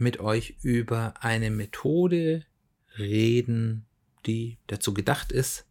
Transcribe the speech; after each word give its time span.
mit 0.00 0.20
euch 0.20 0.56
über 0.62 1.14
eine 1.20 1.50
Methode 1.50 2.44
reden, 2.98 3.86
die 4.26 4.58
dazu 4.66 4.94
gedacht 4.94 5.32
ist, 5.32 5.64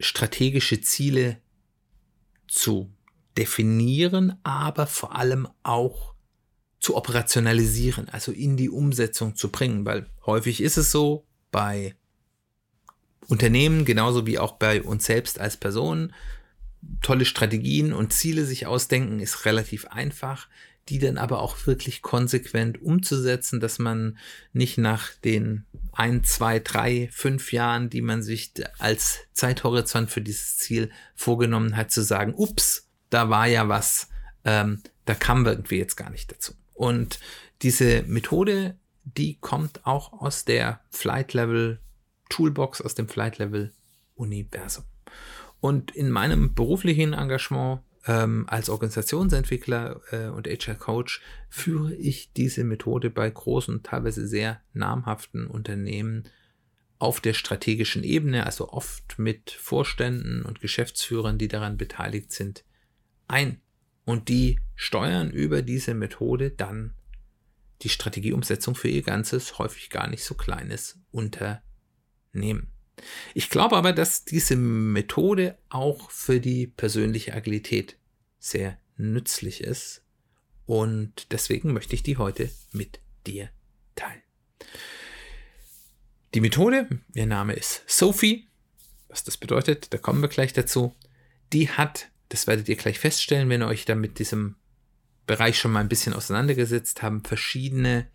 strategische 0.00 0.80
Ziele 0.80 1.38
zu 2.48 2.90
definieren, 3.36 4.38
aber 4.42 4.86
vor 4.86 5.14
allem 5.16 5.48
auch 5.62 6.14
zu 6.78 6.96
operationalisieren, 6.96 8.08
also 8.08 8.32
in 8.32 8.56
die 8.56 8.70
Umsetzung 8.70 9.36
zu 9.36 9.50
bringen, 9.50 9.84
weil 9.84 10.08
häufig 10.24 10.60
ist 10.60 10.76
es 10.76 10.90
so 10.90 11.26
bei 11.50 11.94
Unternehmen 13.28 13.84
genauso 13.84 14.26
wie 14.26 14.38
auch 14.38 14.52
bei 14.52 14.82
uns 14.82 15.04
selbst 15.06 15.40
als 15.40 15.56
Personen, 15.56 16.14
tolle 17.02 17.24
Strategien 17.24 17.92
und 17.92 18.12
Ziele 18.12 18.44
sich 18.44 18.66
ausdenken 18.66 19.18
ist 19.20 19.44
relativ 19.44 19.86
einfach 19.86 20.48
die 20.88 20.98
dann 20.98 21.18
aber 21.18 21.40
auch 21.40 21.66
wirklich 21.66 22.00
konsequent 22.02 22.80
umzusetzen, 22.80 23.60
dass 23.60 23.78
man 23.78 24.18
nicht 24.52 24.78
nach 24.78 25.10
den 25.24 25.66
ein, 25.92 26.22
zwei, 26.22 26.60
drei, 26.60 27.08
fünf 27.12 27.52
Jahren, 27.52 27.90
die 27.90 28.02
man 28.02 28.22
sich 28.22 28.52
als 28.78 29.20
Zeithorizont 29.32 30.10
für 30.10 30.20
dieses 30.20 30.58
Ziel 30.58 30.90
vorgenommen 31.14 31.76
hat, 31.76 31.90
zu 31.90 32.02
sagen, 32.02 32.34
ups, 32.36 32.88
da 33.10 33.30
war 33.30 33.46
ja 33.46 33.68
was, 33.68 34.08
ähm, 34.44 34.82
da 35.04 35.14
kamen 35.14 35.44
wir 35.44 35.52
irgendwie 35.52 35.78
jetzt 35.78 35.96
gar 35.96 36.10
nicht 36.10 36.30
dazu. 36.30 36.52
Und 36.74 37.18
diese 37.62 38.02
Methode, 38.02 38.76
die 39.04 39.38
kommt 39.38 39.86
auch 39.86 40.12
aus 40.12 40.44
der 40.44 40.80
Flight 40.90 41.32
Level 41.32 41.80
Toolbox, 42.28 42.80
aus 42.80 42.94
dem 42.94 43.08
Flight 43.08 43.38
Level 43.38 43.72
Universum. 44.14 44.84
Und 45.60 45.90
in 45.92 46.10
meinem 46.10 46.54
beruflichen 46.54 47.12
Engagement 47.12 47.80
ähm, 48.06 48.44
als 48.48 48.68
Organisationsentwickler 48.68 50.00
äh, 50.12 50.28
und 50.28 50.46
HR-Coach 50.46 51.20
führe 51.48 51.94
ich 51.94 52.32
diese 52.32 52.62
Methode 52.62 53.10
bei 53.10 53.28
großen, 53.28 53.82
teilweise 53.82 54.26
sehr 54.28 54.60
namhaften 54.72 55.46
Unternehmen 55.46 56.24
auf 56.98 57.20
der 57.20 57.34
strategischen 57.34 58.04
Ebene, 58.04 58.46
also 58.46 58.70
oft 58.70 59.18
mit 59.18 59.50
Vorständen 59.50 60.42
und 60.42 60.60
Geschäftsführern, 60.60 61.36
die 61.36 61.48
daran 61.48 61.76
beteiligt 61.76 62.32
sind, 62.32 62.64
ein. 63.28 63.60
Und 64.04 64.28
die 64.28 64.60
steuern 64.76 65.30
über 65.30 65.62
diese 65.62 65.92
Methode 65.92 66.50
dann 66.52 66.94
die 67.82 67.88
Strategieumsetzung 67.88 68.76
für 68.76 68.88
ihr 68.88 69.02
ganzes, 69.02 69.58
häufig 69.58 69.90
gar 69.90 70.08
nicht 70.08 70.24
so 70.24 70.34
kleines 70.34 70.98
Unternehmen. 71.10 72.72
Ich 73.34 73.50
glaube 73.50 73.76
aber, 73.76 73.92
dass 73.92 74.24
diese 74.24 74.56
Methode 74.56 75.58
auch 75.68 76.10
für 76.10 76.40
die 76.40 76.66
persönliche 76.66 77.34
Agilität 77.34 77.96
sehr 78.38 78.78
nützlich 78.96 79.62
ist 79.62 80.02
und 80.64 81.30
deswegen 81.32 81.72
möchte 81.72 81.94
ich 81.94 82.02
die 82.02 82.16
heute 82.16 82.50
mit 82.72 83.00
dir 83.26 83.50
teilen. 83.94 84.22
Die 86.34 86.40
Methode, 86.40 86.88
ihr 87.14 87.26
Name 87.26 87.54
ist 87.54 87.82
Sophie, 87.86 88.48
was 89.08 89.24
das 89.24 89.36
bedeutet, 89.36 89.92
da 89.92 89.98
kommen 89.98 90.22
wir 90.22 90.28
gleich 90.28 90.52
dazu. 90.52 90.94
Die 91.52 91.70
hat, 91.70 92.10
das 92.28 92.46
werdet 92.46 92.68
ihr 92.68 92.76
gleich 92.76 92.98
feststellen, 92.98 93.48
wenn 93.48 93.62
ihr 93.62 93.68
euch 93.68 93.84
da 93.84 93.94
mit 93.94 94.18
diesem 94.18 94.56
Bereich 95.26 95.58
schon 95.58 95.72
mal 95.72 95.80
ein 95.80 95.88
bisschen 95.88 96.12
auseinandergesetzt 96.12 97.02
haben, 97.02 97.24
verschiedene 97.24 98.06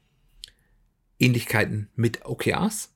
Ähnlichkeiten 1.19 1.89
mit 1.95 2.25
OKRs. 2.25 2.93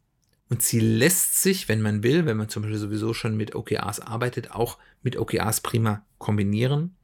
Und 0.50 0.62
sie 0.62 0.80
lässt 0.80 1.42
sich, 1.42 1.68
wenn 1.68 1.82
man 1.82 2.04
will, 2.04 2.26
wenn 2.26 2.38
man 2.38 2.50
zum 2.50 2.64
Beispiel 2.64 2.80
sowieso 2.80 3.14
schon 3.14 3.36
mit 3.36 3.56
OKRs 3.56 4.00
arbeitet, 4.00 4.52
auch 4.52 4.78
mit 5.02 5.18
OKRs 5.18 5.62
prima 5.62 6.06
kombinieren. 6.18 6.96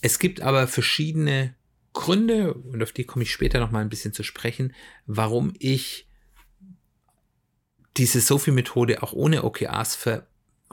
Es 0.00 0.18
gibt 0.18 0.40
aber 0.40 0.68
verschiedene 0.68 1.54
Gründe, 1.92 2.54
und 2.54 2.82
auf 2.82 2.92
die 2.92 3.04
komme 3.04 3.24
ich 3.24 3.32
später 3.32 3.58
noch 3.58 3.70
mal 3.70 3.80
ein 3.80 3.88
bisschen 3.88 4.12
zu 4.12 4.22
sprechen, 4.22 4.74
warum 5.06 5.54
ich 5.58 6.08
diese 7.96 8.20
Sophie-Methode 8.20 9.02
auch 9.02 9.12
ohne 9.12 9.44
OKRs 9.44 9.96
für 9.96 10.26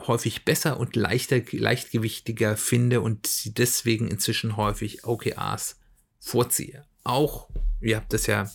häufig 0.06 0.44
besser 0.44 0.78
und 0.78 0.96
leichter, 0.96 1.40
leichtgewichtiger 1.52 2.56
finde 2.56 3.00
und 3.00 3.26
sie 3.26 3.54
deswegen 3.54 4.08
inzwischen 4.08 4.56
häufig 4.56 5.04
OKRs 5.04 5.80
vorziehe. 6.18 6.84
Auch, 7.04 7.48
ihr 7.80 7.96
habt 7.96 8.12
das 8.12 8.26
ja 8.26 8.50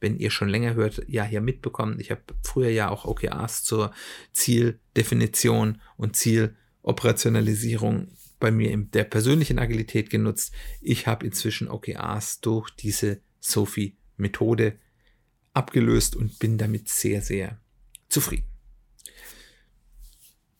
wenn 0.00 0.18
ihr 0.18 0.30
schon 0.30 0.48
länger 0.48 0.74
hört, 0.74 1.02
ja 1.08 1.24
hier 1.24 1.40
mitbekommen. 1.40 1.98
Ich 2.00 2.10
habe 2.10 2.22
früher 2.42 2.70
ja 2.70 2.88
auch 2.88 3.04
OKRs 3.04 3.64
zur 3.64 3.92
Zieldefinition 4.32 5.80
und 5.96 6.16
Zieloperationalisierung 6.16 8.08
bei 8.40 8.50
mir 8.50 8.70
in 8.70 8.90
der 8.92 9.04
persönlichen 9.04 9.58
Agilität 9.58 10.10
genutzt. 10.10 10.52
Ich 10.80 11.06
habe 11.06 11.26
inzwischen 11.26 11.68
OKRs 11.68 12.40
durch 12.40 12.70
diese 12.70 13.20
Sophie-Methode 13.40 14.78
abgelöst 15.52 16.14
und 16.16 16.38
bin 16.38 16.58
damit 16.58 16.88
sehr, 16.88 17.20
sehr 17.22 17.60
zufrieden. 18.08 18.46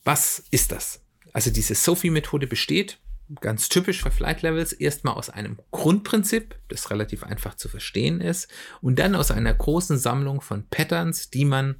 Was 0.05 0.43
ist 0.51 0.73
das? 0.73 1.05
Also 1.33 1.51
diese 1.51 1.75
Sophie-Methode 1.75 2.47
besteht 2.47 2.99
ganz 3.41 3.69
typisch 3.69 4.03
für 4.03 4.11
Flight 4.11 4.43
Levels, 4.43 4.73
erstmal 4.73 5.15
aus 5.15 5.31
einem 5.31 5.59
Grundprinzip, 5.71 6.55
das 6.69 6.91
relativ 6.91 7.25
einfach 7.25 7.55
zu 7.55 7.69
verstehen 7.69 8.21
ist, 8.21 8.49
und 8.81 8.99
dann 8.99 9.15
aus 9.15 9.31
einer 9.31 9.53
großen 9.53 9.99
Sammlung 9.99 10.41
von 10.41 10.67
Patterns, 10.69 11.31
die 11.31 11.45
man 11.45 11.77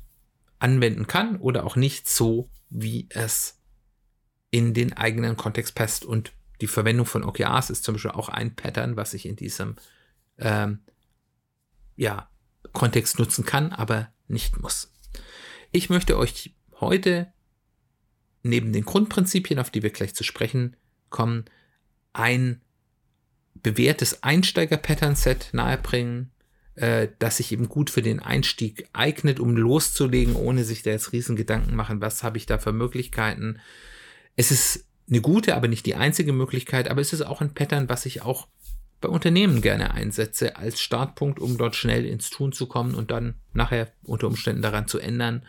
anwenden 0.59 1.07
kann 1.07 1.37
oder 1.37 1.65
auch 1.65 1.77
nicht 1.77 2.09
so, 2.09 2.51
wie 2.69 3.07
es 3.11 3.61
in 4.51 4.75
den 4.75 4.93
eigenen 4.95 5.37
Kontext 5.37 5.75
passt. 5.75 6.05
Und 6.05 6.33
die 6.61 6.67
Verwendung 6.67 7.07
von 7.07 7.25
OKRs 7.25 7.71
ist 7.71 7.85
zum 7.85 7.95
Beispiel 7.95 8.11
auch 8.11 8.29
ein 8.29 8.55
Pattern, 8.55 8.97
was 8.97 9.15
ich 9.15 9.27
in 9.27 9.37
diesem 9.37 9.77
ähm, 10.39 10.81
ja, 11.97 12.29
Kontext 12.73 13.19
nutzen 13.19 13.45
kann, 13.45 13.73
aber 13.73 14.13
nicht 14.27 14.61
muss. 14.61 14.93
Ich 15.71 15.91
möchte 15.91 16.19
euch 16.19 16.55
heute 16.81 17.33
neben 18.43 18.73
den 18.73 18.85
Grundprinzipien, 18.85 19.59
auf 19.59 19.71
die 19.71 19.83
wir 19.83 19.91
gleich 19.91 20.15
zu 20.15 20.25
sprechen 20.25 20.77
kommen, 21.11 21.45
ein 22.13 22.61
bewährtes 23.63 24.23
Einsteiger-Pattern-Set 24.23 25.51
nahebringen, 25.53 26.31
äh, 26.75 27.09
das 27.19 27.39
sich 27.39 27.53
eben 27.53 27.69
gut 27.69 27.91
für 27.91 28.03
den 28.03 28.21
Einstieg 28.21 28.89
eignet, 28.93 29.41
um 29.41 29.57
loszulegen, 29.57 30.37
ohne 30.37 30.65
sich 30.65 30.83
da 30.83 30.91
jetzt 30.91 31.13
riesen 31.13 31.37
Gedanken 31.37 31.75
machen, 31.75 32.01
was 32.01 32.23
habe 32.23 32.39
ich 32.39 32.47
da 32.47 32.59
für 32.59 32.73
Möglichkeiten. 32.73 33.61
Es 34.37 34.51
ist 34.51 34.87
eine 35.09 35.21
gute, 35.21 35.57
aber 35.57 35.69
nicht 35.69 35.87
die 35.87 35.95
einzige 35.97 36.33
Möglichkeit, 36.33 36.89
aber 36.89 37.01
es 37.01 37.13
ist 37.13 37.23
auch 37.23 37.41
ein 37.41 37.55
Pattern, 37.55 37.89
was 37.89 38.07
ich 38.07 38.23
auch 38.23 38.47
bei 39.01 39.09
Unternehmen 39.09 39.63
gerne 39.63 39.93
einsetze 39.93 40.57
als 40.57 40.81
Startpunkt, 40.81 41.39
um 41.39 41.57
dort 41.57 41.77
schnell 41.77 42.05
ins 42.05 42.31
Tun 42.31 42.53
zu 42.53 42.67
kommen 42.67 42.95
und 42.95 43.11
dann 43.11 43.35
nachher 43.53 43.93
unter 44.03 44.27
Umständen 44.27 44.63
daran 44.63 44.89
zu 44.89 44.99
ändern. 44.99 45.47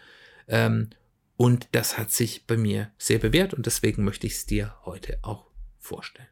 Ähm, 0.47 0.90
und 1.36 1.70
das 1.72 1.97
hat 1.97 2.12
sich 2.12 2.46
bei 2.47 2.58
mir 2.58 2.91
sehr 2.97 3.20
bewährt 3.20 3.53
und 3.53 3.66
deswegen 3.66 4.03
möchte 4.03 4.28
ich 4.28 4.34
es 4.34 4.46
dir 4.46 4.76
heute 4.86 5.20
auch 5.22 5.49
vorstellen. 5.79 6.28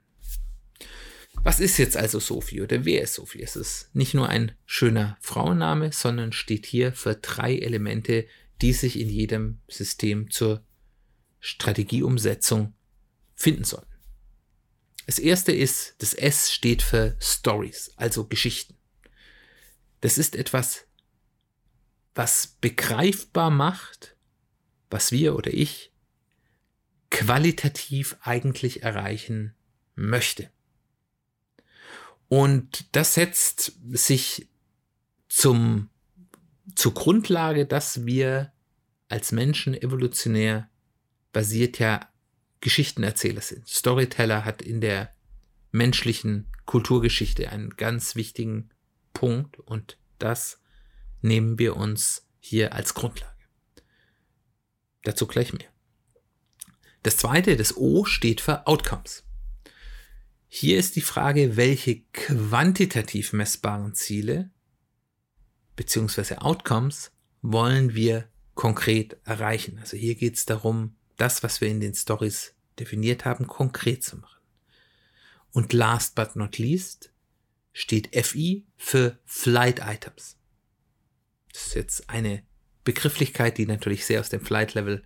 Was 1.44 1.60
ist 1.60 1.78
jetzt 1.78 1.96
also 1.96 2.20
Sophie 2.20 2.62
oder 2.62 2.84
wer 2.86 3.04
ist 3.04 3.14
Sophie? 3.14 3.42
Es 3.42 3.56
ist 3.56 3.94
nicht 3.94 4.14
nur 4.14 4.28
ein 4.28 4.54
schöner 4.66 5.18
Frauenname, 5.22 5.92
sondern 5.92 6.32
steht 6.32 6.66
hier 6.66 6.94
für 6.94 7.16
drei 7.16 7.58
Elemente, 7.58 8.28
die 8.62 8.74
sich 8.74 9.00
in 9.00 9.10
jedem 9.10 9.60
System 9.68 10.30
zur 10.32 10.64
Strategieumsetzung 11.40 12.74
finden 13.36 13.64
sollen. 13.64 13.86
Das 15.06 15.20
erste 15.20 15.54
ist, 15.54 15.96
das 16.00 16.14
S 16.14 16.52
steht 16.52 16.82
für 16.82 17.16
Stories, 17.22 17.94
also 17.96 18.26
Geschichten. 18.26 18.76
Das 20.02 20.18
ist 20.18 20.36
etwas, 20.36 20.86
was 22.14 22.58
begreifbar 22.60 23.52
macht, 23.52 24.18
was 24.90 25.12
wir 25.12 25.36
oder 25.36 25.54
ich 25.54 25.94
qualitativ 27.10 28.18
eigentlich 28.22 28.84
erreichen 28.84 29.54
möchte. 29.96 30.50
Und 32.28 32.86
das 32.96 33.14
setzt 33.14 33.74
sich 33.92 34.48
zum, 35.30 35.90
zur 36.76 36.94
Grundlage, 36.94 37.66
dass 37.66 38.06
wir 38.06 38.52
als 39.10 39.32
Menschen 39.32 39.74
evolutionär 39.74 40.70
basiert 41.32 41.80
ja 41.80 42.10
Geschichtenerzähler 42.60 43.42
sind. 43.42 43.68
Storyteller 43.68 44.44
hat 44.44 44.62
in 44.62 44.82
der 44.82 45.14
menschlichen 45.72 46.48
Kulturgeschichte 46.66 47.50
einen 47.50 47.72
ganz 47.78 48.16
wichtigen 48.16 48.70
Punkt. 49.14 49.60
Und 49.60 49.98
das 50.20 50.60
nehmen 51.22 51.60
wir 51.60 51.78
uns 51.78 52.28
hier 52.40 52.74
als 52.74 52.94
Grundlage. 52.94 53.34
Dazu 55.04 55.28
gleich 55.28 55.54
mehr. 55.54 55.68
Das 57.04 57.18
zweite, 57.18 57.56
das 57.56 57.78
O, 57.78 58.06
steht 58.06 58.42
für 58.42 58.68
Outcomes. 58.68 59.24
Hier 60.48 60.78
ist 60.78 60.96
die 60.96 61.02
Frage, 61.02 61.58
welche 61.58 62.02
quantitativ 62.14 63.34
messbaren 63.34 63.94
Ziele 63.94 64.50
bzw. 65.76 66.36
Outcomes 66.36 67.12
wollen 67.42 67.94
wir 67.94 68.28
konkret 68.56 69.18
erreichen. 69.24 69.78
Also 69.80 69.98
hier 69.98 70.16
geht 70.16 70.36
es 70.36 70.46
darum, 70.46 70.96
das, 71.18 71.44
was 71.44 71.62
wir 71.62 71.68
in 71.68 71.80
den 71.80 71.94
Stories 71.94 72.54
definiert 72.80 73.26
haben, 73.26 73.48
konkret 73.48 74.04
zu 74.04 74.18
machen. 74.18 74.42
Und 75.52 75.74
last 75.74 76.16
but 76.16 76.36
not 76.36 76.58
least 76.58 77.12
steht 77.74 78.16
FI 78.16 78.66
für 78.76 79.18
Flight 79.26 79.82
Items. 79.86 80.38
Das 81.54 81.68
ist 81.68 81.76
jetzt 81.76 82.10
eine 82.10 82.44
Begrifflichkeit, 82.84 83.58
die 83.58 83.66
natürlich 83.66 84.06
sehr 84.06 84.20
aus 84.20 84.30
dem 84.30 84.42
Flight 84.42 84.74
Level 84.74 85.04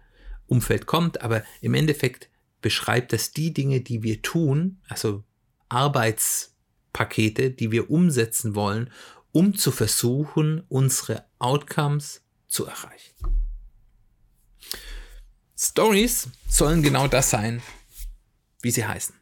Umfeld 0.52 0.86
kommt, 0.86 1.22
aber 1.22 1.44
im 1.62 1.74
Endeffekt 1.74 2.30
beschreibt 2.62 3.14
das 3.14 3.32
die 3.32 3.54
Dinge, 3.54 3.80
die 3.80 4.04
wir 4.04 4.22
tun, 4.22 4.82
also 4.90 5.24
Arbeitspakete, 5.70 7.52
die 7.52 7.72
wir 7.72 7.90
umsetzen 7.90 8.54
wollen, 8.54 8.92
um 9.32 9.56
zu 9.56 9.72
versuchen, 9.72 10.64
unsere 10.68 11.24
Outcomes 11.40 12.22
zu 12.48 12.66
erreichen. 12.66 13.16
Stories 15.58 16.28
sollen 16.50 16.84
genau 16.84 17.08
das 17.08 17.30
sein, 17.30 17.62
wie 18.62 18.72
sie 18.72 18.86
heißen. 18.86 19.16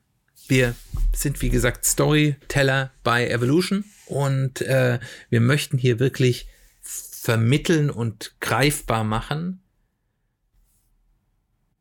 Wir 0.47 0.73
sind, 1.13 1.43
wie 1.43 1.49
gesagt, 1.49 1.85
Storyteller 1.85 2.91
bei 3.03 3.29
Evolution 3.29 3.85
und 4.07 4.61
äh, 4.61 4.99
wir 5.29 5.41
möchten 5.41 5.77
hier 5.77 5.99
wirklich 5.99 6.47
vermitteln 6.81 7.91
und 7.91 8.35
greifbar 8.39 9.03
machen, 9.03 9.61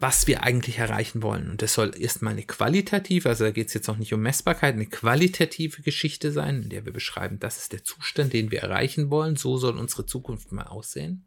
was 0.01 0.29
wir 0.29 0.45
eigentlich 0.45 0.79
erreichen 0.79 1.23
wollen. 1.23 1.51
Und 1.51 1.63
das 1.63 1.75
soll 1.75 1.93
erstmal 1.99 2.33
eine 2.33 2.45
qualitative, 2.45 3.29
also 3.29 3.45
da 3.45 3.51
geht 3.51 3.69
es 3.69 3.75
jetzt 3.75 3.89
noch 3.89 3.97
nicht 3.97 4.15
um 4.15 4.21
Messbarkeit, 4.21 4.75
eine 4.75 4.87
qualitative 4.87 5.83
Geschichte 5.83 6.31
sein, 6.31 6.63
in 6.63 6.69
der 6.69 6.85
wir 6.85 6.93
beschreiben, 6.93 7.41
das 7.41 7.59
ist 7.59 7.73
der 7.73 7.83
Zustand, 7.85 8.33
den 8.33 8.51
wir 8.51 8.61
erreichen 8.61 9.11
wollen, 9.11 9.37
so 9.37 9.57
soll 9.57 9.77
unsere 9.77 10.07
Zukunft 10.07 10.53
mal 10.53 10.67
aussehen. 10.67 11.27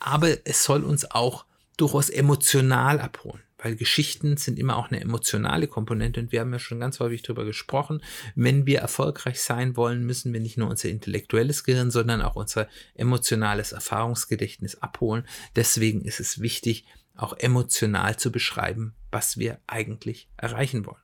Aber 0.00 0.36
es 0.44 0.64
soll 0.64 0.82
uns 0.82 1.08
auch 1.10 1.44
durchaus 1.76 2.10
emotional 2.10 2.98
abholen, 2.98 3.40
weil 3.56 3.76
Geschichten 3.76 4.36
sind 4.36 4.58
immer 4.58 4.76
auch 4.76 4.90
eine 4.90 5.00
emotionale 5.00 5.68
Komponente 5.68 6.18
und 6.18 6.32
wir 6.32 6.40
haben 6.40 6.52
ja 6.52 6.58
schon 6.58 6.80
ganz 6.80 6.98
häufig 6.98 7.22
darüber 7.22 7.44
gesprochen, 7.44 8.02
wenn 8.34 8.66
wir 8.66 8.80
erfolgreich 8.80 9.40
sein 9.40 9.76
wollen, 9.76 10.04
müssen 10.04 10.32
wir 10.32 10.40
nicht 10.40 10.58
nur 10.58 10.68
unser 10.68 10.88
intellektuelles 10.88 11.62
Gehirn, 11.62 11.92
sondern 11.92 12.20
auch 12.20 12.34
unser 12.34 12.66
emotionales 12.96 13.70
Erfahrungsgedächtnis 13.70 14.82
abholen. 14.82 15.24
Deswegen 15.54 16.00
ist 16.00 16.18
es 16.18 16.40
wichtig, 16.40 16.84
auch 17.18 17.36
emotional 17.36 18.18
zu 18.18 18.32
beschreiben, 18.32 18.94
was 19.10 19.36
wir 19.36 19.60
eigentlich 19.66 20.28
erreichen 20.36 20.86
wollen. 20.86 21.02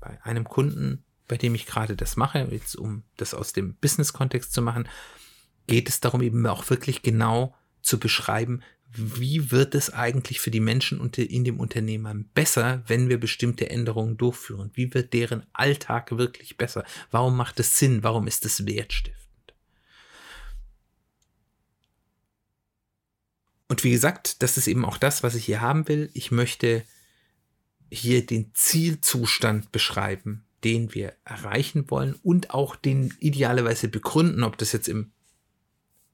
Bei 0.00 0.22
einem 0.24 0.44
Kunden, 0.44 1.04
bei 1.28 1.36
dem 1.36 1.54
ich 1.54 1.66
gerade 1.66 1.96
das 1.96 2.16
mache, 2.16 2.48
jetzt 2.50 2.76
um 2.76 3.04
das 3.16 3.34
aus 3.34 3.52
dem 3.52 3.74
Business-Kontext 3.74 4.52
zu 4.52 4.62
machen, 4.62 4.88
geht 5.66 5.88
es 5.88 6.00
darum, 6.00 6.22
eben 6.22 6.46
auch 6.46 6.68
wirklich 6.70 7.02
genau 7.02 7.54
zu 7.82 8.00
beschreiben, 8.00 8.62
wie 8.90 9.50
wird 9.50 9.74
es 9.74 9.92
eigentlich 9.92 10.40
für 10.40 10.50
die 10.50 10.60
Menschen 10.60 10.98
in 11.12 11.44
dem 11.44 11.60
Unternehmen 11.60 12.30
besser, 12.32 12.82
wenn 12.86 13.10
wir 13.10 13.20
bestimmte 13.20 13.68
Änderungen 13.68 14.16
durchführen? 14.16 14.70
Wie 14.72 14.94
wird 14.94 15.12
deren 15.12 15.44
Alltag 15.52 16.16
wirklich 16.16 16.56
besser? 16.56 16.84
Warum 17.10 17.36
macht 17.36 17.60
es 17.60 17.78
Sinn? 17.78 18.02
Warum 18.02 18.26
ist 18.26 18.46
es 18.46 18.66
wertstiftend? 18.66 19.17
Und 23.68 23.84
wie 23.84 23.90
gesagt, 23.90 24.42
das 24.42 24.56
ist 24.56 24.66
eben 24.66 24.84
auch 24.84 24.96
das, 24.96 25.22
was 25.22 25.34
ich 25.34 25.44
hier 25.44 25.60
haben 25.60 25.88
will. 25.88 26.10
Ich 26.14 26.30
möchte 26.30 26.84
hier 27.90 28.24
den 28.24 28.50
Zielzustand 28.54 29.72
beschreiben, 29.72 30.44
den 30.64 30.94
wir 30.94 31.14
erreichen 31.24 31.90
wollen 31.90 32.14
und 32.22 32.50
auch 32.50 32.76
den 32.76 33.14
idealerweise 33.20 33.88
begründen, 33.88 34.42
ob 34.42 34.58
das 34.58 34.72
jetzt 34.72 34.88
im 34.88 35.12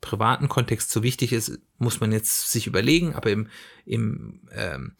privaten 0.01 0.49
Kontext 0.49 0.91
so 0.91 1.03
wichtig 1.03 1.33
ist, 1.33 1.59
muss 1.79 2.01
man 2.01 2.13
jetzt 2.13 2.51
sich 2.51 2.67
überlegen, 2.67 3.15
aber 3.15 3.31
im, 3.31 3.49
im 3.87 4.43
ähm, 4.53 4.93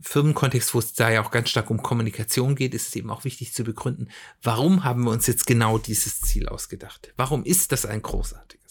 Firmenkontext, 0.00 0.74
wo 0.74 0.78
es 0.78 0.94
da 0.94 1.10
ja 1.10 1.22
auch 1.22 1.30
ganz 1.30 1.50
stark 1.50 1.70
um 1.70 1.82
Kommunikation 1.82 2.54
geht, 2.54 2.74
ist 2.74 2.88
es 2.88 2.96
eben 2.96 3.10
auch 3.10 3.24
wichtig 3.24 3.52
zu 3.52 3.64
begründen, 3.64 4.08
warum 4.42 4.84
haben 4.84 5.04
wir 5.04 5.10
uns 5.10 5.26
jetzt 5.26 5.46
genau 5.46 5.78
dieses 5.78 6.20
Ziel 6.20 6.48
ausgedacht? 6.48 7.12
Warum 7.16 7.44
ist 7.44 7.72
das 7.72 7.84
ein 7.84 8.00
großartiges? 8.02 8.67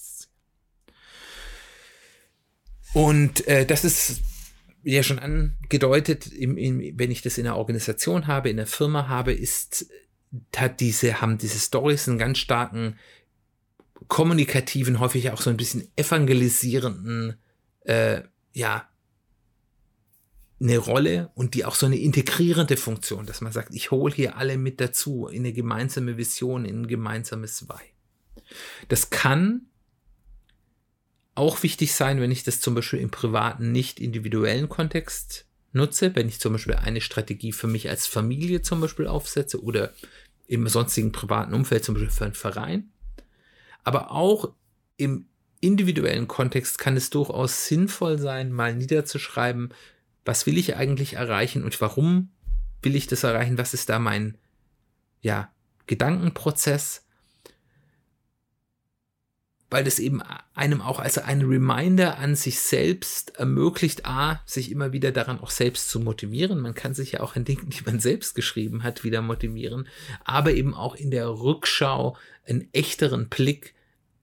Und 2.98 3.46
äh, 3.48 3.64
das 3.64 3.84
ist 3.84 4.22
ja 4.82 5.04
schon 5.04 5.20
angedeutet, 5.20 6.26
im, 6.26 6.58
im, 6.58 6.98
wenn 6.98 7.12
ich 7.12 7.22
das 7.22 7.38
in 7.38 7.46
einer 7.46 7.56
Organisation 7.56 8.26
habe, 8.26 8.50
in 8.50 8.58
einer 8.58 8.66
Firma 8.66 9.08
habe, 9.08 9.34
ist, 9.34 9.86
hat 10.56 10.80
diese, 10.80 11.22
haben 11.22 11.38
diese 11.38 11.60
Stories 11.60 12.08
einen 12.08 12.18
ganz 12.18 12.40
starken 12.40 12.98
kommunikativen, 14.08 15.00
häufig 15.00 15.30
auch 15.30 15.42
so 15.42 15.52
ein 15.52 15.58
bisschen 15.58 15.88
evangelisierenden, 15.96 17.36
äh, 17.82 18.24
ja, 18.54 18.90
eine 20.60 20.80
Rolle 20.80 21.30
und 21.36 21.54
die 21.54 21.66
auch 21.66 21.76
so 21.76 21.86
eine 21.86 22.00
integrierende 22.00 22.78
Funktion, 22.78 23.28
dass 23.28 23.42
man 23.42 23.52
sagt, 23.52 23.76
ich 23.76 23.92
hole 23.92 24.12
hier 24.12 24.38
alle 24.38 24.58
mit 24.58 24.82
dazu 24.82 25.28
in 25.28 25.44
eine 25.44 25.54
gemeinsame 25.54 26.18
Vision, 26.18 26.66
in 26.66 26.82
ein 26.82 26.88
gemeinsames 26.88 27.70
Why. 27.70 27.94
Das 28.88 29.12
kann 29.12 29.67
auch 31.38 31.64
wichtig 31.64 31.94
sein, 31.94 32.20
wenn 32.20 32.32
ich 32.32 32.44
das 32.44 32.62
zum 32.62 32.76
Beispiel 32.76 33.00
im 33.00 33.12
privaten, 33.12 33.72
nicht 33.72 34.00
individuellen 34.00 34.70
Kontext 34.70 35.46
nutze, 35.72 36.16
wenn 36.16 36.28
ich 36.28 36.40
zum 36.40 36.54
Beispiel 36.54 36.76
eine 36.76 37.02
Strategie 37.02 37.52
für 37.52 37.68
mich 37.68 37.90
als 37.90 38.08
Familie 38.08 38.62
zum 38.62 38.82
Beispiel 38.82 39.08
aufsetze 39.08 39.62
oder 39.62 39.94
im 40.48 40.68
sonstigen 40.68 41.12
privaten 41.12 41.54
Umfeld, 41.54 41.84
zum 41.84 41.96
Beispiel 41.96 42.12
für 42.12 42.26
einen 42.26 42.34
Verein. 42.34 42.90
Aber 43.84 44.12
auch 44.12 44.54
im 44.98 45.28
individuellen 45.60 46.28
Kontext 46.28 46.78
kann 46.80 46.98
es 46.98 47.10
durchaus 47.10 47.68
sinnvoll 47.68 48.18
sein, 48.18 48.52
mal 48.52 48.76
niederzuschreiben, 48.76 49.74
was 50.26 50.46
will 50.46 50.58
ich 50.58 50.76
eigentlich 50.76 51.14
erreichen 51.14 51.64
und 51.64 51.80
warum 51.82 52.30
will 52.82 52.96
ich 52.96 53.08
das 53.08 53.24
erreichen, 53.24 53.58
was 53.58 53.74
ist 53.74 53.90
da 53.90 54.00
mein 54.00 54.38
ja, 55.22 55.52
Gedankenprozess 55.88 57.07
weil 59.70 59.84
das 59.84 60.00
eben 60.00 60.22
einem 60.54 60.82
auch 60.82 61.00
als 61.00 61.18
ein 61.18 61.42
Reminder 61.42 62.18
an 62.20 62.36
sich 62.36 62.60
selbst 62.60 63.38
ermöglicht, 63.38 64.06
a, 64.06 64.42
sich 64.46 64.72
immer 64.72 64.94
wieder 64.94 65.12
daran 65.12 65.40
auch 65.40 65.50
selbst 65.50 65.90
zu 65.90 66.00
motivieren. 66.00 66.60
Man 66.60 66.74
kann 66.74 66.94
sich 66.94 67.14
ja 67.14 67.20
auch 67.20 67.36
an 67.36 67.44
Dingen, 67.44 67.70
die 67.70 67.84
man 67.86 68.00
selbst 68.00 68.34
geschrieben 68.36 68.84
hat, 68.84 69.04
wieder 69.04 69.22
motivieren, 69.22 69.88
aber 70.24 70.52
eben 70.52 70.74
auch 70.74 70.96
in 70.96 71.12
der 71.12 71.28
Rückschau 71.28 72.16
einen 72.46 72.70
echteren 72.74 73.28
Blick 73.28 73.74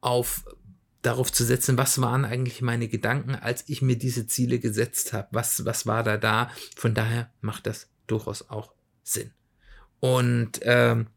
auf 0.00 0.44
darauf 1.02 1.30
zu 1.30 1.44
setzen, 1.44 1.76
was 1.76 2.00
waren 2.00 2.24
eigentlich 2.24 2.62
meine 2.62 2.88
Gedanken, 2.88 3.34
als 3.34 3.64
ich 3.68 3.82
mir 3.82 3.96
diese 3.96 4.26
Ziele 4.26 4.58
gesetzt 4.58 5.12
habe. 5.12 5.28
Was, 5.32 5.66
was 5.66 5.86
war 5.86 6.02
da 6.02 6.16
da? 6.16 6.50
Von 6.76 6.94
daher 6.94 7.30
macht 7.42 7.66
das 7.66 7.90
durchaus 8.06 8.48
auch 8.48 8.72
Sinn. 9.02 9.30
Und 10.00 10.60
ähm, 10.62 11.08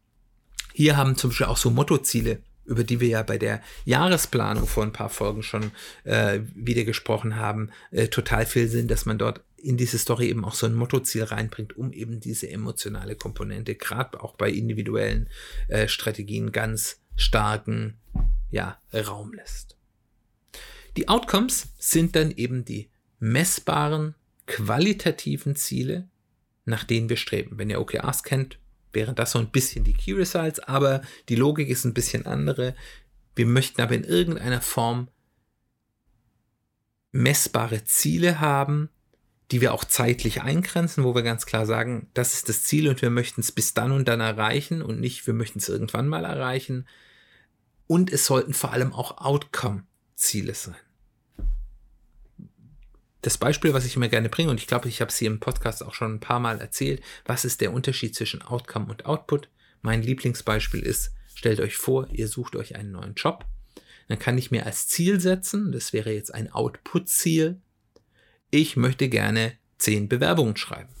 hier 0.74 0.98
haben 0.98 1.16
zum 1.16 1.30
Beispiel 1.30 1.46
auch 1.46 1.56
so 1.56 1.70
Mottoziele 1.70 2.42
über 2.68 2.84
die 2.84 3.00
wir 3.00 3.08
ja 3.08 3.22
bei 3.22 3.38
der 3.38 3.62
Jahresplanung 3.84 4.66
vor 4.66 4.84
ein 4.84 4.92
paar 4.92 5.08
Folgen 5.08 5.42
schon 5.42 5.72
äh, 6.04 6.40
wieder 6.54 6.84
gesprochen 6.84 7.36
haben, 7.36 7.70
äh, 7.90 8.08
total 8.08 8.46
viel 8.46 8.68
Sinn, 8.68 8.88
dass 8.88 9.06
man 9.06 9.18
dort 9.18 9.40
in 9.56 9.76
diese 9.76 9.98
Story 9.98 10.28
eben 10.28 10.44
auch 10.44 10.54
so 10.54 10.66
ein 10.66 10.74
Mottoziel 10.74 11.24
reinbringt, 11.24 11.76
um 11.76 11.92
eben 11.92 12.20
diese 12.20 12.48
emotionale 12.48 13.16
Komponente, 13.16 13.74
gerade 13.74 14.22
auch 14.22 14.34
bei 14.34 14.50
individuellen 14.50 15.28
äh, 15.66 15.88
Strategien, 15.88 16.52
ganz 16.52 17.00
starken 17.16 17.98
ja, 18.50 18.78
Raum 18.94 19.32
lässt. 19.32 19.76
Die 20.96 21.08
Outcomes 21.08 21.68
sind 21.78 22.14
dann 22.16 22.30
eben 22.30 22.64
die 22.64 22.88
messbaren, 23.18 24.14
qualitativen 24.46 25.56
Ziele, 25.56 26.08
nach 26.64 26.84
denen 26.84 27.08
wir 27.08 27.16
streben. 27.16 27.58
Wenn 27.58 27.70
ihr 27.70 27.80
OKRs 27.80 28.22
kennt, 28.22 28.58
wären 28.98 29.14
das 29.14 29.30
so 29.30 29.38
ein 29.38 29.50
bisschen 29.50 29.84
die 29.84 29.92
Key 29.92 30.12
Results, 30.12 30.58
aber 30.58 31.02
die 31.28 31.36
Logik 31.36 31.68
ist 31.68 31.84
ein 31.84 31.94
bisschen 31.94 32.26
andere. 32.26 32.74
Wir 33.36 33.46
möchten 33.46 33.80
aber 33.80 33.94
in 33.94 34.02
irgendeiner 34.02 34.60
Form 34.60 35.06
messbare 37.12 37.84
Ziele 37.84 38.40
haben, 38.40 38.88
die 39.52 39.60
wir 39.60 39.72
auch 39.72 39.84
zeitlich 39.84 40.42
eingrenzen, 40.42 41.04
wo 41.04 41.14
wir 41.14 41.22
ganz 41.22 41.46
klar 41.46 41.64
sagen, 41.64 42.10
das 42.12 42.34
ist 42.34 42.48
das 42.48 42.64
Ziel 42.64 42.88
und 42.88 43.00
wir 43.00 43.10
möchten 43.10 43.40
es 43.40 43.52
bis 43.52 43.72
dann 43.72 43.92
und 43.92 44.08
dann 44.08 44.20
erreichen 44.20 44.82
und 44.82 44.98
nicht, 44.98 45.28
wir 45.28 45.34
möchten 45.34 45.60
es 45.60 45.68
irgendwann 45.68 46.08
mal 46.08 46.24
erreichen. 46.24 46.88
Und 47.86 48.12
es 48.12 48.26
sollten 48.26 48.52
vor 48.52 48.72
allem 48.72 48.92
auch 48.92 49.18
Outcome-Ziele 49.18 50.54
sein 50.54 50.74
das 53.22 53.38
Beispiel, 53.38 53.72
was 53.72 53.84
ich 53.84 53.96
immer 53.96 54.08
gerne 54.08 54.28
bringe, 54.28 54.50
und 54.50 54.60
ich 54.60 54.66
glaube, 54.66 54.88
ich 54.88 55.00
habe 55.00 55.10
es 55.10 55.18
hier 55.18 55.30
im 55.30 55.40
Podcast 55.40 55.82
auch 55.82 55.94
schon 55.94 56.14
ein 56.14 56.20
paar 56.20 56.40
Mal 56.40 56.60
erzählt, 56.60 57.02
was 57.24 57.44
ist 57.44 57.60
der 57.60 57.72
Unterschied 57.72 58.14
zwischen 58.14 58.42
Outcome 58.42 58.86
und 58.86 59.06
Output? 59.06 59.48
Mein 59.82 60.02
Lieblingsbeispiel 60.02 60.80
ist 60.80 61.12
stellt 61.38 61.60
euch 61.60 61.76
vor, 61.76 62.08
ihr 62.10 62.26
sucht 62.26 62.56
euch 62.56 62.74
einen 62.74 62.90
neuen 62.90 63.14
Job. 63.14 63.46
Dann 64.08 64.18
kann 64.18 64.38
ich 64.38 64.50
mir 64.50 64.66
als 64.66 64.88
Ziel 64.88 65.20
setzen, 65.20 65.70
das 65.70 65.92
wäre 65.92 66.12
jetzt 66.12 66.34
ein 66.34 66.50
Output-Ziel, 66.50 67.60
ich 68.50 68.76
möchte 68.76 69.08
gerne 69.08 69.52
zehn 69.76 70.08
Bewerbungen 70.08 70.56
schreiben. 70.56 70.92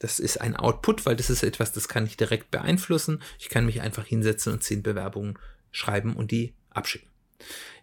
Das 0.00 0.18
ist 0.18 0.40
ein 0.40 0.56
Output, 0.56 1.06
weil 1.06 1.14
das 1.14 1.30
ist 1.30 1.44
etwas, 1.44 1.70
das 1.70 1.86
kann 1.86 2.06
ich 2.06 2.16
direkt 2.16 2.50
beeinflussen. 2.50 3.22
Ich 3.38 3.48
kann 3.48 3.66
mich 3.66 3.82
einfach 3.82 4.04
hinsetzen 4.04 4.52
und 4.52 4.64
zehn 4.64 4.82
Bewerbungen 4.82 5.38
schreiben 5.70 6.16
und 6.16 6.32
die 6.32 6.54
abschicken. 6.70 7.08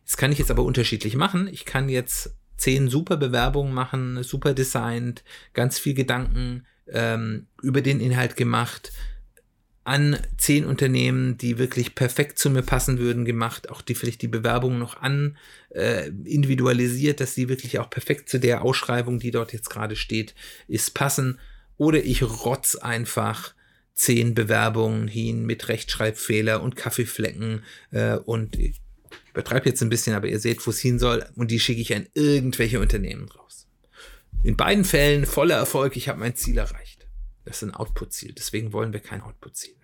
Das 0.04 0.18
kann 0.18 0.32
ich 0.34 0.40
jetzt 0.40 0.52
aber 0.52 0.64
unterschiedlich 0.64 1.16
machen. 1.16 1.48
Ich 1.48 1.64
kann 1.64 1.88
jetzt 1.88 2.36
zehn 2.60 2.90
super 2.90 3.18
Bewerbungen 3.18 3.74
machen, 3.74 4.24
super 4.24 4.54
designt, 4.54 5.24
ganz 5.54 5.80
viel 5.80 5.94
Gedanken 5.94 6.66
ähm, 6.88 7.48
über 7.62 7.82
den 7.82 8.00
Inhalt 8.00 8.36
gemacht, 8.36 8.92
an 9.84 10.18
zehn 10.38 10.66
Unternehmen, 10.66 11.38
die 11.38 11.58
wirklich 11.58 11.96
perfekt 11.96 12.38
zu 12.38 12.52
mir 12.52 12.62
passen 12.62 13.00
würden, 13.00 13.26
gemacht, 13.26 13.70
auch 13.70 13.82
die 13.82 13.96
vielleicht 13.96 14.22
die 14.22 14.28
Bewerbung 14.28 14.78
noch 14.78 15.02
an 15.02 15.38
äh, 15.70 16.10
individualisiert, 16.26 17.20
dass 17.20 17.34
sie 17.34 17.50
wirklich 17.50 17.80
auch 17.80 17.90
perfekt 17.90 18.30
zu 18.30 18.40
der 18.40 18.62
Ausschreibung, 18.62 19.20
die 19.20 19.32
dort 19.32 19.52
jetzt 19.52 19.70
gerade 19.70 19.96
steht, 19.96 20.36
ist 20.68 20.94
passen. 20.94 21.40
Oder 21.78 22.04
ich 22.04 22.22
rotz 22.22 22.76
einfach 22.76 23.56
zehn 23.94 24.36
Bewerbungen 24.36 25.08
hin 25.08 25.46
mit 25.46 25.70
Rechtschreibfehler 25.70 26.62
und 26.62 26.76
Kaffeeflecken 26.76 27.64
äh, 27.92 28.16
und 28.16 28.58
ich 29.12 29.32
übertreibe 29.32 29.70
jetzt 29.70 29.82
ein 29.82 29.90
bisschen, 29.90 30.16
aber 30.16 30.28
ihr 30.28 30.40
seht, 30.40 30.66
wo 30.66 30.72
es 30.72 30.80
hin 30.80 31.00
soll 31.00 31.26
und 31.36 31.52
die 31.52 31.60
schicke 31.60 31.82
ich 31.82 31.96
an 31.96 32.08
irgendwelche 32.14 32.80
Unternehmen 32.80 33.30
raus. 33.30 33.68
In 34.44 34.58
beiden 34.58 34.86
Fällen 34.86 35.26
voller 35.26 35.56
Erfolg, 35.56 35.98
ich 35.98 36.08
habe 36.08 36.20
mein 36.20 36.36
Ziel 36.36 36.58
erreicht. 36.58 37.08
Das 37.46 37.58
ist 37.58 37.64
ein 37.64 37.74
Output-Ziel, 37.74 38.34
deswegen 38.34 38.74
wollen 38.74 38.94
wir 38.94 39.00
kein 39.00 39.22
Output-Ziel. 39.22 39.76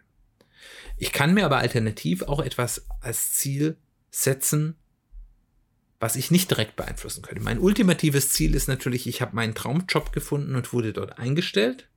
Ich 0.98 1.12
kann 1.12 1.34
mir 1.34 1.46
aber 1.46 1.58
alternativ 1.58 2.24
auch 2.24 2.40
etwas 2.40 2.86
als 3.02 3.34
Ziel 3.34 3.78
setzen, 4.12 4.76
was 6.00 6.16
ich 6.16 6.32
nicht 6.32 6.50
direkt 6.50 6.76
beeinflussen 6.76 7.22
könnte. 7.22 7.44
Mein 7.44 7.60
ultimatives 7.60 8.30
Ziel 8.30 8.56
ist 8.56 8.68
natürlich, 8.68 9.08
ich 9.08 9.22
habe 9.22 9.36
meinen 9.36 9.56
Traumjob 9.56 10.12
gefunden 10.12 10.56
und 10.56 10.72
wurde 10.74 10.94
dort 10.94 11.18
eingestellt. 11.20 11.90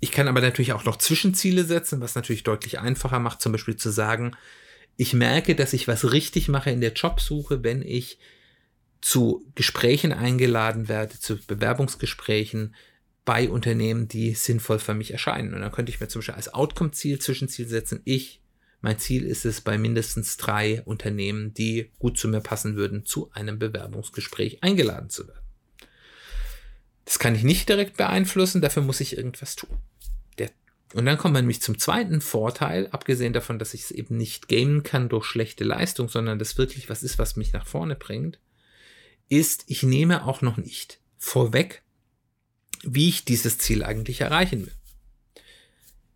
Ich 0.00 0.12
kann 0.12 0.28
aber 0.28 0.40
natürlich 0.40 0.72
auch 0.72 0.84
noch 0.84 0.96
Zwischenziele 0.96 1.64
setzen, 1.64 2.00
was 2.00 2.14
natürlich 2.14 2.44
deutlich 2.44 2.78
einfacher 2.78 3.18
macht, 3.18 3.40
zum 3.40 3.52
Beispiel 3.52 3.76
zu 3.76 3.90
sagen, 3.90 4.36
ich 4.98 5.14
merke, 5.14 5.54
dass 5.54 5.72
ich 5.72 5.88
was 5.88 6.12
richtig 6.12 6.48
mache 6.48 6.70
in 6.70 6.80
der 6.80 6.92
Jobsuche, 6.92 7.62
wenn 7.62 7.82
ich 7.82 8.18
zu 9.00 9.46
Gesprächen 9.54 10.12
eingeladen 10.12 10.88
werde, 10.88 11.18
zu 11.18 11.38
Bewerbungsgesprächen 11.38 12.74
bei 13.24 13.48
Unternehmen, 13.48 14.08
die 14.08 14.34
sinnvoll 14.34 14.80
für 14.80 14.94
mich 14.94 15.12
erscheinen. 15.12 15.54
Und 15.54 15.60
dann 15.60 15.70
könnte 15.70 15.92
ich 15.92 16.00
mir 16.00 16.08
zum 16.08 16.18
Beispiel 16.18 16.34
als 16.34 16.52
Outcome-Ziel, 16.52 17.20
Zwischenziel 17.20 17.68
setzen, 17.68 18.02
ich 18.04 18.42
mein 18.80 18.98
Ziel 18.98 19.24
ist 19.24 19.44
es, 19.44 19.60
bei 19.60 19.78
mindestens 19.78 20.36
drei 20.36 20.82
Unternehmen, 20.82 21.52
die 21.54 21.90
gut 21.98 22.18
zu 22.18 22.28
mir 22.28 22.40
passen 22.40 22.76
würden, 22.76 23.04
zu 23.04 23.30
einem 23.32 23.58
Bewerbungsgespräch 23.58 24.62
eingeladen 24.62 25.10
zu 25.10 25.26
werden. 25.26 25.44
Das 27.04 27.18
kann 27.18 27.34
ich 27.34 27.42
nicht 27.42 27.68
direkt 27.68 27.96
beeinflussen, 27.96 28.60
dafür 28.60 28.82
muss 28.82 29.00
ich 29.00 29.16
irgendwas 29.16 29.56
tun. 29.56 29.78
Und 30.94 31.04
dann 31.04 31.18
kommt 31.18 31.34
man 31.34 31.44
nämlich 31.44 31.60
zum 31.60 31.78
zweiten 31.78 32.20
Vorteil, 32.20 32.88
abgesehen 32.88 33.32
davon, 33.32 33.58
dass 33.58 33.74
ich 33.74 33.82
es 33.82 33.90
eben 33.90 34.16
nicht 34.16 34.48
gamen 34.48 34.82
kann 34.82 35.08
durch 35.08 35.26
schlechte 35.26 35.64
Leistung, 35.64 36.08
sondern 36.08 36.38
das 36.38 36.56
wirklich 36.56 36.88
was 36.88 37.02
ist, 37.02 37.18
was 37.18 37.36
mich 37.36 37.52
nach 37.52 37.66
vorne 37.66 37.94
bringt, 37.94 38.38
ist, 39.28 39.64
ich 39.66 39.82
nehme 39.82 40.24
auch 40.24 40.40
noch 40.40 40.56
nicht 40.56 41.00
vorweg, 41.18 41.82
wie 42.82 43.08
ich 43.08 43.24
dieses 43.24 43.58
Ziel 43.58 43.84
eigentlich 43.84 44.22
erreichen 44.22 44.66
will. 44.66 44.74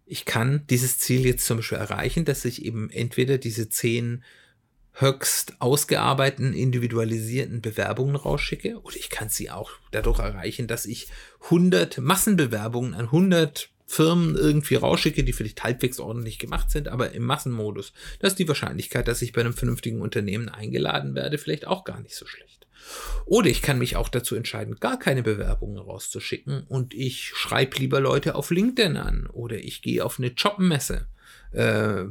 Ich 0.07 0.25
kann 0.25 0.67
dieses 0.69 0.99
Ziel 0.99 1.26
jetzt 1.26 1.47
zum 1.47 1.59
Beispiel 1.59 1.79
erreichen, 1.79 2.25
dass 2.25 2.45
ich 2.45 2.64
eben 2.64 2.91
entweder 2.91 3.38
diese 3.38 3.69
zehn 3.69 4.25
höchst 4.95 5.61
ausgearbeiteten, 5.61 6.52
individualisierten 6.52 7.62
Bewerbungen 7.62 8.17
rausschicke 8.17 8.81
oder 8.83 8.97
ich 8.97 9.11
kann 9.11 9.31
sie 9.31 9.50
auch 9.50 9.71
dadurch 9.91 10.19
erreichen, 10.19 10.67
dass 10.67 10.85
ich 10.85 11.09
100 11.45 11.99
Massenbewerbungen 11.99 12.95
an 12.95 13.07
100 13.07 13.71
Firmen 13.93 14.37
irgendwie 14.37 14.77
rausschicke, 14.77 15.23
die 15.23 15.35
vielleicht 15.35 15.63
halbwegs 15.63 16.01
ordentlich 16.01 16.39
gemacht 16.39 16.71
sind, 16.71 16.89
aber 16.89 17.13
im 17.13 17.25
Massenmodus. 17.25 17.93
Da 18.21 18.29
ist 18.29 18.39
die 18.39 18.49
Wahrscheinlichkeit, 18.49 19.07
dass 19.07 19.21
ich 19.21 19.35
bei 19.35 19.43
einem 19.43 19.53
vernünftigen 19.53 20.01
Unternehmen 20.01 20.49
eingeladen 20.49 21.15
werde, 21.15 21.37
vielleicht 21.37 21.67
auch 21.67 21.85
gar 21.85 22.01
nicht 22.01 22.15
so 22.15 22.25
schlecht. 22.25 22.67
Oder 23.27 23.51
ich 23.51 23.61
kann 23.61 23.79
mich 23.79 23.97
auch 23.97 24.09
dazu 24.09 24.35
entscheiden, 24.35 24.77
gar 24.81 24.99
keine 24.99 25.23
Bewerbungen 25.23 25.77
rauszuschicken 25.77 26.63
und 26.69 26.95
ich 26.95 27.33
schreibe 27.35 27.77
lieber 27.77 28.01
Leute 28.01 28.35
auf 28.35 28.51
LinkedIn 28.51 28.97
an 28.97 29.27
oder 29.27 29.57
ich 29.57 29.83
gehe 29.83 30.03
auf 30.03 30.19
eine 30.19 30.29
Jobmesse. 30.29 31.07
Äh, 31.53 32.01
äh, 32.01 32.09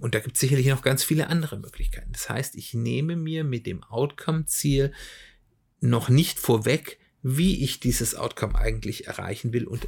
und 0.00 0.16
da 0.16 0.18
gibt 0.18 0.34
es 0.34 0.40
sicherlich 0.40 0.66
noch 0.66 0.82
ganz 0.82 1.04
viele 1.04 1.28
andere 1.28 1.56
Möglichkeiten. 1.56 2.10
Das 2.12 2.28
heißt, 2.28 2.56
ich 2.56 2.74
nehme 2.74 3.14
mir 3.14 3.44
mit 3.44 3.64
dem 3.64 3.84
Outcome-Ziel 3.84 4.92
noch 5.80 6.08
nicht 6.08 6.40
vorweg, 6.40 6.98
wie 7.22 7.62
ich 7.62 7.78
dieses 7.78 8.16
Outcome 8.16 8.56
eigentlich 8.56 9.06
erreichen 9.06 9.52
will 9.52 9.66
und 9.66 9.86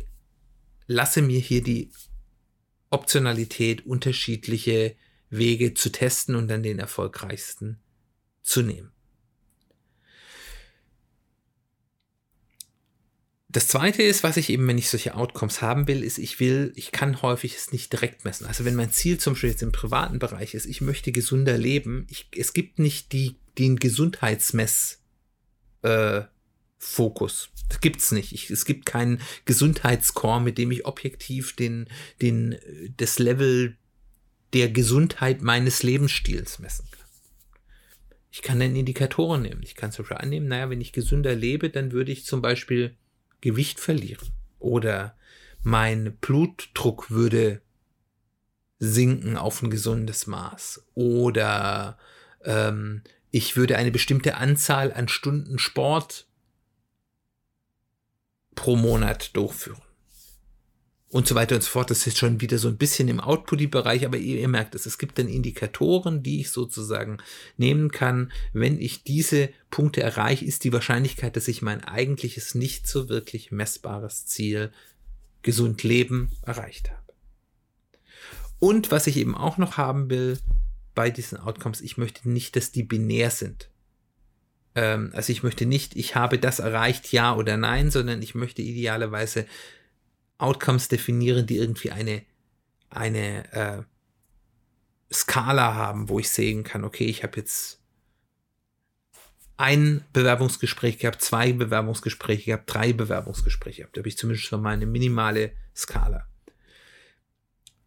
lasse 0.92 1.22
mir 1.22 1.40
hier 1.40 1.62
die 1.62 1.90
Optionalität, 2.90 3.86
unterschiedliche 3.86 4.96
Wege 5.30 5.74
zu 5.74 5.90
testen 5.90 6.34
und 6.34 6.48
dann 6.48 6.62
den 6.62 6.78
erfolgreichsten 6.78 7.78
zu 8.42 8.62
nehmen. 8.62 8.92
Das 13.48 13.68
zweite 13.68 14.02
ist, 14.02 14.22
was 14.22 14.38
ich 14.38 14.48
eben, 14.48 14.66
wenn 14.66 14.78
ich 14.78 14.88
solche 14.88 15.14
Outcomes 15.14 15.60
haben 15.60 15.86
will, 15.86 16.02
ist, 16.02 16.16
ich 16.16 16.40
will, 16.40 16.72
ich 16.74 16.90
kann 16.90 17.20
häufig 17.20 17.54
es 17.54 17.70
nicht 17.70 17.92
direkt 17.92 18.24
messen. 18.24 18.46
Also 18.46 18.64
wenn 18.64 18.74
mein 18.74 18.92
Ziel 18.92 19.18
zum 19.18 19.34
Beispiel 19.34 19.50
jetzt 19.50 19.62
im 19.62 19.72
privaten 19.72 20.18
Bereich 20.18 20.54
ist, 20.54 20.64
ich 20.64 20.80
möchte 20.80 21.12
gesunder 21.12 21.58
leben, 21.58 22.06
ich, 22.08 22.28
es 22.34 22.54
gibt 22.54 22.78
nicht 22.78 23.12
die, 23.12 23.36
den 23.58 23.76
Gesundheitsmess, 23.76 25.02
äh, 25.82 26.22
Fokus. 26.84 27.48
Das 27.68 27.80
gibt's 27.80 28.10
nicht. 28.10 28.32
Ich, 28.32 28.50
es 28.50 28.64
gibt 28.64 28.86
keinen 28.86 29.20
Gesundheitsscore, 29.44 30.40
mit 30.40 30.58
dem 30.58 30.72
ich 30.72 30.84
objektiv 30.84 31.54
den, 31.54 31.86
den, 32.20 32.58
das 32.96 33.20
Level 33.20 33.76
der 34.52 34.68
Gesundheit 34.68 35.42
meines 35.42 35.84
Lebensstils 35.84 36.58
messen 36.58 36.88
kann. 36.90 37.06
Ich 38.32 38.42
kann 38.42 38.58
dann 38.58 38.74
Indikatoren 38.74 39.42
nehmen. 39.42 39.62
Ich 39.62 39.76
kann 39.76 39.92
zum 39.92 40.02
Beispiel 40.04 40.16
annehmen, 40.16 40.48
naja, 40.48 40.70
wenn 40.70 40.80
ich 40.80 40.92
gesünder 40.92 41.36
lebe, 41.36 41.70
dann 41.70 41.92
würde 41.92 42.10
ich 42.10 42.24
zum 42.24 42.42
Beispiel 42.42 42.96
Gewicht 43.40 43.78
verlieren 43.78 44.28
oder 44.58 45.16
mein 45.62 46.16
Blutdruck 46.20 47.10
würde 47.10 47.62
sinken 48.80 49.36
auf 49.36 49.62
ein 49.62 49.70
gesundes 49.70 50.26
Maß 50.26 50.84
oder 50.94 51.96
ähm, 52.44 53.02
ich 53.30 53.56
würde 53.56 53.76
eine 53.76 53.92
bestimmte 53.92 54.36
Anzahl 54.36 54.92
an 54.92 55.06
Stunden 55.06 55.60
Sport 55.60 56.26
pro 58.54 58.76
Monat 58.76 59.36
durchführen 59.36 59.82
und 61.12 61.28
so 61.28 61.34
weiter 61.34 61.56
und 61.56 61.62
so 61.62 61.68
fort. 61.68 61.90
Das 61.90 62.06
ist 62.06 62.18
schon 62.18 62.40
wieder 62.40 62.58
so 62.58 62.68
ein 62.68 62.78
bisschen 62.78 63.06
im 63.08 63.20
Output-Bereich, 63.20 64.06
aber 64.06 64.16
ihr, 64.16 64.40
ihr 64.40 64.48
merkt 64.48 64.74
es, 64.74 64.86
es 64.86 64.98
gibt 64.98 65.18
dann 65.18 65.28
Indikatoren, 65.28 66.22
die 66.22 66.40
ich 66.40 66.50
sozusagen 66.50 67.18
nehmen 67.58 67.90
kann. 67.90 68.32
Wenn 68.54 68.80
ich 68.80 69.04
diese 69.04 69.50
Punkte 69.70 70.02
erreiche, 70.02 70.44
ist 70.44 70.64
die 70.64 70.72
Wahrscheinlichkeit, 70.72 71.36
dass 71.36 71.48
ich 71.48 71.60
mein 71.60 71.84
eigentliches 71.84 72.54
nicht 72.54 72.88
so 72.88 73.10
wirklich 73.10 73.52
messbares 73.52 74.26
Ziel 74.26 74.72
gesund 75.42 75.82
leben 75.82 76.30
erreicht 76.42 76.90
habe. 76.90 77.02
Und 78.58 78.90
was 78.90 79.06
ich 79.06 79.18
eben 79.18 79.34
auch 79.34 79.58
noch 79.58 79.76
haben 79.76 80.08
will 80.08 80.38
bei 80.94 81.10
diesen 81.10 81.36
Outcomes, 81.36 81.82
ich 81.82 81.98
möchte 81.98 82.28
nicht, 82.28 82.56
dass 82.56 82.72
die 82.72 82.84
binär 82.84 83.30
sind. 83.30 83.68
Ähm, 84.74 85.10
also 85.14 85.32
ich 85.32 85.42
möchte 85.42 85.66
nicht, 85.66 85.96
ich 85.96 86.14
habe 86.14 86.38
das 86.38 86.58
erreicht, 86.58 87.12
ja 87.12 87.34
oder 87.34 87.56
nein, 87.56 87.90
sondern 87.90 88.22
ich 88.22 88.34
möchte 88.34 88.62
idealerweise 88.62 89.46
Outcomes 90.38 90.88
definieren, 90.88 91.46
die 91.46 91.56
irgendwie 91.56 91.90
eine, 91.90 92.22
eine 92.90 93.52
äh, 93.52 93.82
Skala 95.12 95.74
haben, 95.74 96.08
wo 96.08 96.18
ich 96.18 96.30
sehen 96.30 96.64
kann, 96.64 96.84
okay, 96.84 97.04
ich 97.04 97.22
habe 97.22 97.36
jetzt 97.38 97.80
ein 99.56 100.04
Bewerbungsgespräch 100.12 100.98
gehabt, 100.98 101.22
zwei 101.22 101.52
Bewerbungsgespräche 101.52 102.46
gehabt, 102.46 102.72
drei 102.72 102.92
Bewerbungsgespräche 102.92 103.82
gehabt. 103.82 103.96
Da 103.96 104.00
habe 104.00 104.08
ich 104.08 104.18
zumindest 104.18 104.46
schon 104.46 104.62
mal 104.62 104.74
eine 104.74 104.86
minimale 104.86 105.52
Skala. 105.76 106.26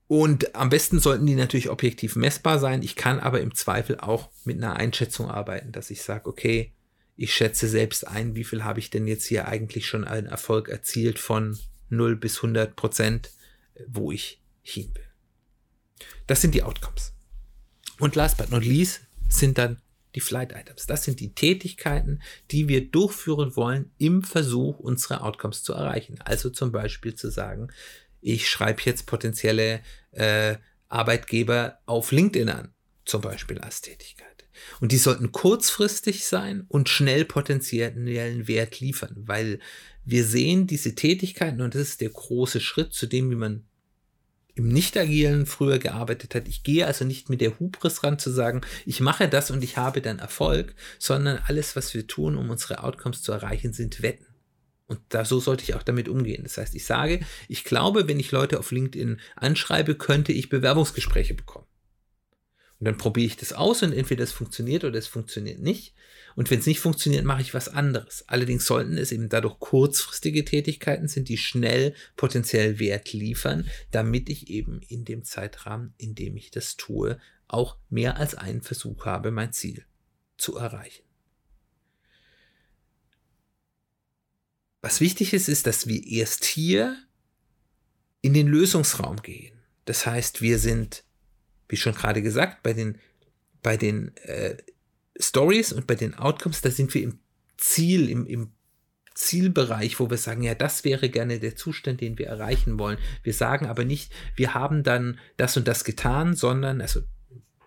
Und 0.08 0.56
am 0.56 0.70
besten 0.70 1.00
sollten 1.00 1.26
die 1.26 1.36
natürlich 1.36 1.70
objektiv 1.70 2.16
messbar 2.16 2.60
sein. 2.60 2.84
Ich 2.84 2.96
kann 2.96 3.20
aber 3.20 3.42
im 3.42 3.56
Zweifel 3.56 4.00
auch 4.00 4.30
mit 4.44 4.58
einer 4.58 4.76
Einschätzung 4.76 5.30
arbeiten, 5.30 5.72
dass 5.72 5.90
ich 5.90 6.04
sage, 6.04 6.30
okay, 6.30 6.72
ich 7.18 7.34
schätze 7.34 7.68
selbst 7.68 8.08
ein, 8.08 8.36
wie 8.36 8.44
viel 8.44 8.64
habe 8.64 8.80
ich 8.80 8.90
denn 8.90 9.08
jetzt 9.08 9.26
hier 9.26 9.48
eigentlich 9.48 9.88
schon 9.88 10.04
einen 10.04 10.28
Erfolg 10.28 10.70
erzielt 10.70 11.18
von 11.18 11.58
0 11.90 12.18
bis 12.18 12.38
100 12.38 12.76
Prozent, 12.76 13.32
wo 13.88 14.12
ich 14.12 14.42
hin 14.62 14.92
will. 14.94 16.08
Das 16.28 16.42
sind 16.42 16.54
die 16.54 16.64
Outcomes. 16.64 17.14
Und 18.00 18.16
last 18.16 18.38
but 18.38 18.52
not 18.52 18.66
least 18.66 19.02
sind 19.30 19.58
dann 19.58 19.82
die 20.16 20.22
Flight 20.22 20.54
Items. 20.54 20.86
Das 20.88 21.04
sind 21.04 21.20
die 21.20 21.34
Tätigkeiten, 21.34 22.22
die 22.52 22.68
wir 22.68 22.90
durchführen 22.90 23.56
wollen 23.56 23.92
im 23.98 24.24
Versuch, 24.24 24.80
unsere 24.80 25.22
Outcomes 25.22 25.64
zu 25.64 25.74
erreichen. 25.74 26.20
Also 26.22 26.50
zum 26.50 26.72
Beispiel 26.72 27.16
zu 27.16 27.30
sagen, 27.30 27.70
ich 28.26 28.50
schreibe 28.50 28.82
jetzt 28.86 29.06
potenzielle 29.06 29.82
äh, 30.12 30.56
Arbeitgeber 30.90 31.78
auf 31.86 32.12
LinkedIn 32.12 32.50
an, 32.50 32.74
zum 33.06 33.22
Beispiel 33.22 33.60
als 33.60 33.82
Tätigkeit. 33.82 34.26
Und 34.82 34.92
die 34.92 34.98
sollten 34.98 35.32
kurzfristig 35.32 36.26
sein 36.26 36.66
und 36.68 36.90
schnell 36.90 37.26
potenziellen 37.26 38.48
Wert 38.48 38.80
liefern, 38.80 39.14
weil 39.16 39.60
wir 40.06 40.26
sehen 40.26 40.66
diese 40.66 40.96
Tätigkeiten 40.96 41.62
und 41.62 41.76
das 41.76 41.82
ist 41.82 42.02
der 42.02 42.10
große 42.10 42.62
Schritt 42.62 42.94
zu 42.94 43.06
dem, 43.06 43.30
wie 43.30 43.36
man 43.36 43.64
im 44.56 44.70
Nicht-Agilen 44.70 45.46
früher 45.46 45.78
gearbeitet 45.78 46.34
hat. 46.34 46.48
Ich 46.48 46.64
gehe 46.64 46.88
also 46.88 47.06
nicht 47.06 47.30
mit 47.30 47.42
der 47.42 47.60
Hubris 47.60 48.04
ran 48.04 48.18
zu 48.18 48.32
sagen, 48.32 48.62
ich 48.86 49.02
mache 49.02 49.28
das 49.28 49.52
und 49.52 49.64
ich 49.64 49.78
habe 49.78 50.02
dann 50.02 50.18
Erfolg, 50.18 50.74
sondern 50.98 51.42
alles, 51.46 51.76
was 51.76 51.94
wir 51.94 52.08
tun, 52.08 52.38
um 52.38 52.50
unsere 52.50 52.84
Outcomes 52.84 53.22
zu 53.22 53.34
erreichen, 53.34 53.74
sind 53.74 54.02
Wetten. 54.02 54.26
Und 54.88 55.00
da, 55.10 55.26
so 55.26 55.40
sollte 55.40 55.64
ich 55.64 55.74
auch 55.74 55.84
damit 55.84 56.08
umgehen. 56.08 56.44
Das 56.44 56.58
heißt, 56.58 56.76
ich 56.76 56.86
sage, 56.86 57.22
ich 57.48 57.64
glaube, 57.64 58.08
wenn 58.08 58.20
ich 58.20 58.32
Leute 58.32 58.60
auf 58.60 58.72
LinkedIn 58.72 59.20
anschreibe, 59.36 59.96
könnte 59.96 60.32
ich 60.32 60.50
Bewerbungsgespräche 60.50 61.34
bekommen. 61.34 61.66
Und 62.80 62.86
dann 62.86 62.98
probiere 62.98 63.28
ich 63.28 63.38
das 63.38 63.54
aus 63.54 63.84
und 63.84 63.94
entweder 63.94 64.24
es 64.24 64.34
funktioniert 64.34 64.84
oder 64.84 65.00
es 65.00 65.08
funktioniert 65.08 65.60
nicht. 65.60 65.96
Und 66.36 66.52
wenn 66.52 66.60
es 66.60 66.66
nicht 66.66 66.82
funktioniert, 66.82 67.24
mache 67.24 67.42
ich 67.42 67.54
was 67.54 67.70
anderes. 67.70 68.26
Allerdings 68.28 68.66
sollten 68.66 68.98
es 68.98 69.14
eben 69.14 69.30
dadurch 69.30 69.60
kurzfristige 69.60 70.44
Tätigkeiten 70.44 71.08
sind, 71.08 71.30
die 71.30 71.38
schnell 71.38 71.96
potenziell 72.18 72.78
Wert 72.78 73.14
liefern, 73.14 73.68
damit 73.92 74.30
ich 74.30 74.50
eben 74.50 74.82
in 74.82 75.06
dem 75.06 75.24
Zeitrahmen, 75.24 75.94
in 75.98 76.16
dem 76.16 76.36
ich 76.36 76.52
das 76.52 76.76
tue, 76.76 77.18
auch 77.48 77.78
mehr 77.90 78.18
als 78.18 78.36
einen 78.36 78.62
Versuch 78.62 79.06
habe, 79.06 79.32
mein 79.32 79.54
Ziel 79.54 79.86
zu 80.38 80.58
erreichen. 80.58 81.04
Was 84.86 85.02
wichtig 85.02 85.34
ist, 85.34 85.50
ist, 85.50 85.66
dass 85.66 85.88
wir 85.88 86.06
erst 86.06 86.46
hier 86.46 86.96
in 88.22 88.34
den 88.34 88.48
Lösungsraum 88.48 89.22
gehen. 89.22 89.58
Das 89.86 90.06
heißt, 90.06 90.42
wir 90.42 90.60
sind 90.60 91.04
wie 91.68 91.78
schon 91.78 91.96
gerade 91.96 92.22
gesagt, 92.22 92.64
bei 92.64 92.74
den, 92.74 92.98
bei 93.62 93.78
den 93.78 94.16
äh, 94.18 94.58
Stories 95.20 95.74
und 95.74 95.88
bei 95.88 95.96
den 95.96 96.14
Outcomes, 96.16 96.62
da 96.62 96.70
sind 96.70 96.94
wir 96.94 97.04
im 97.04 97.20
Ziel, 97.58 98.10
im, 98.10 98.26
im 98.26 98.52
Zielbereich, 99.14 100.00
wo 100.00 100.10
wir 100.10 100.18
sagen, 100.18 100.44
ja, 100.44 100.56
das 100.56 100.84
wäre 100.84 101.10
gerne 101.10 101.40
der 101.40 101.56
Zustand, 101.56 102.02
den 102.02 102.18
wir 102.18 102.28
erreichen 102.28 102.78
wollen. 102.78 102.98
Wir 103.24 103.34
sagen 103.34 103.66
aber 103.66 103.86
nicht, 103.86 104.12
wir 104.36 104.54
haben 104.54 104.84
dann 104.84 105.20
das 105.38 105.56
und 105.58 105.68
das 105.68 105.84
getan, 105.84 106.36
sondern, 106.36 106.82
also 106.82 107.02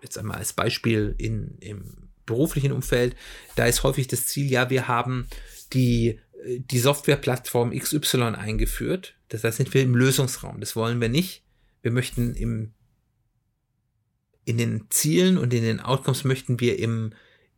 jetzt 0.01 0.17
einmal 0.17 0.37
als 0.37 0.53
Beispiel 0.53 1.15
in, 1.17 1.57
im 1.59 2.09
beruflichen 2.25 2.71
Umfeld, 2.71 3.15
da 3.55 3.65
ist 3.65 3.83
häufig 3.83 4.07
das 4.07 4.27
Ziel, 4.27 4.49
ja, 4.49 4.69
wir 4.69 4.87
haben 4.87 5.27
die, 5.73 6.19
die 6.45 6.79
Softwareplattform 6.79 7.77
XY 7.77 8.35
eingeführt. 8.35 9.15
Das 9.29 9.43
heißt, 9.43 9.57
sind 9.57 9.73
wir 9.73 9.81
im 9.81 9.95
Lösungsraum. 9.95 10.59
Das 10.59 10.75
wollen 10.75 11.01
wir 11.01 11.09
nicht. 11.09 11.43
Wir 11.81 11.91
möchten 11.91 12.35
im 12.35 12.73
in 14.49 14.57
den 14.57 14.87
Zielen 14.89 15.37
und 15.37 15.53
in 15.53 15.61
den 15.61 15.79
Outcomes 15.79 16.23
möchten 16.23 16.59
wir 16.59 16.79
im, 16.79 17.13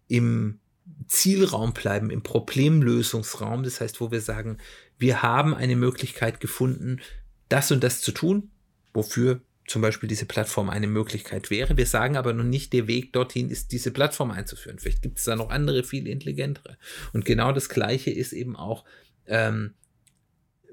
im 0.09 0.59
Zielraum 1.07 1.71
bleiben, 1.71 2.09
im 2.09 2.21
Problemlösungsraum. 2.21 3.63
Das 3.63 3.79
heißt, 3.79 4.01
wo 4.01 4.11
wir 4.11 4.19
sagen, 4.19 4.57
wir 4.97 5.21
haben 5.21 5.55
eine 5.55 5.77
Möglichkeit 5.77 6.41
gefunden, 6.41 6.99
das 7.47 7.71
und 7.71 7.81
das 7.81 8.01
zu 8.01 8.11
tun, 8.11 8.51
wofür 8.93 9.39
zum 9.71 9.81
Beispiel 9.81 10.09
diese 10.09 10.25
Plattform 10.25 10.69
eine 10.69 10.87
Möglichkeit 10.87 11.49
wäre. 11.49 11.77
Wir 11.77 11.85
sagen 11.85 12.17
aber 12.17 12.33
noch 12.33 12.43
nicht, 12.43 12.73
der 12.73 12.87
Weg 12.87 13.13
dorthin 13.13 13.49
ist, 13.49 13.71
diese 13.71 13.91
Plattform 13.91 14.31
einzuführen. 14.31 14.79
Vielleicht 14.79 15.01
gibt 15.01 15.17
es 15.17 15.23
da 15.23 15.35
noch 15.35 15.49
andere, 15.49 15.83
viel 15.83 16.07
intelligentere. 16.07 16.77
Und 17.13 17.25
genau 17.25 17.51
das 17.51 17.69
Gleiche 17.69 18.11
ist 18.11 18.33
eben 18.33 18.55
auch 18.55 18.83
ähm, 19.27 19.73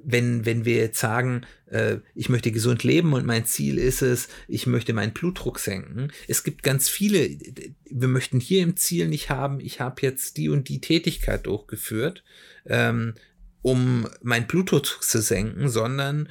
wenn, 0.05 0.47
wenn 0.47 0.65
wir 0.65 0.77
jetzt 0.77 1.01
sagen, 1.01 1.43
äh, 1.67 1.97
ich 2.15 2.29
möchte 2.29 2.53
gesund 2.53 2.85
leben 2.85 3.13
und 3.13 3.27
mein 3.27 3.47
Ziel 3.47 3.79
ist 3.79 4.03
es, 4.03 4.29
ich 4.47 4.67
möchte 4.67 4.93
meinen 4.93 5.13
Blutdruck 5.13 5.59
senken. 5.59 6.13
Es 6.27 6.45
gibt 6.45 6.63
ganz 6.63 6.89
viele, 6.89 7.29
wir 7.91 8.09
möchten 8.09 8.41
hier 8.41 8.63
im 8.63 8.77
Ziel 8.77 9.09
nicht 9.09 9.31
haben, 9.31 9.61
ich 9.61 9.81
habe 9.81 10.03
jetzt 10.03 10.37
die 10.37 10.49
und 10.49 10.69
die 10.69 10.81
Tätigkeit 10.81 11.47
durchgeführt, 11.47 12.25
ähm, 12.67 13.15
um 13.63 14.09
meinen 14.23 14.47
Blutdruck 14.47 15.03
zu 15.03 15.21
senken, 15.21 15.69
sondern 15.69 16.29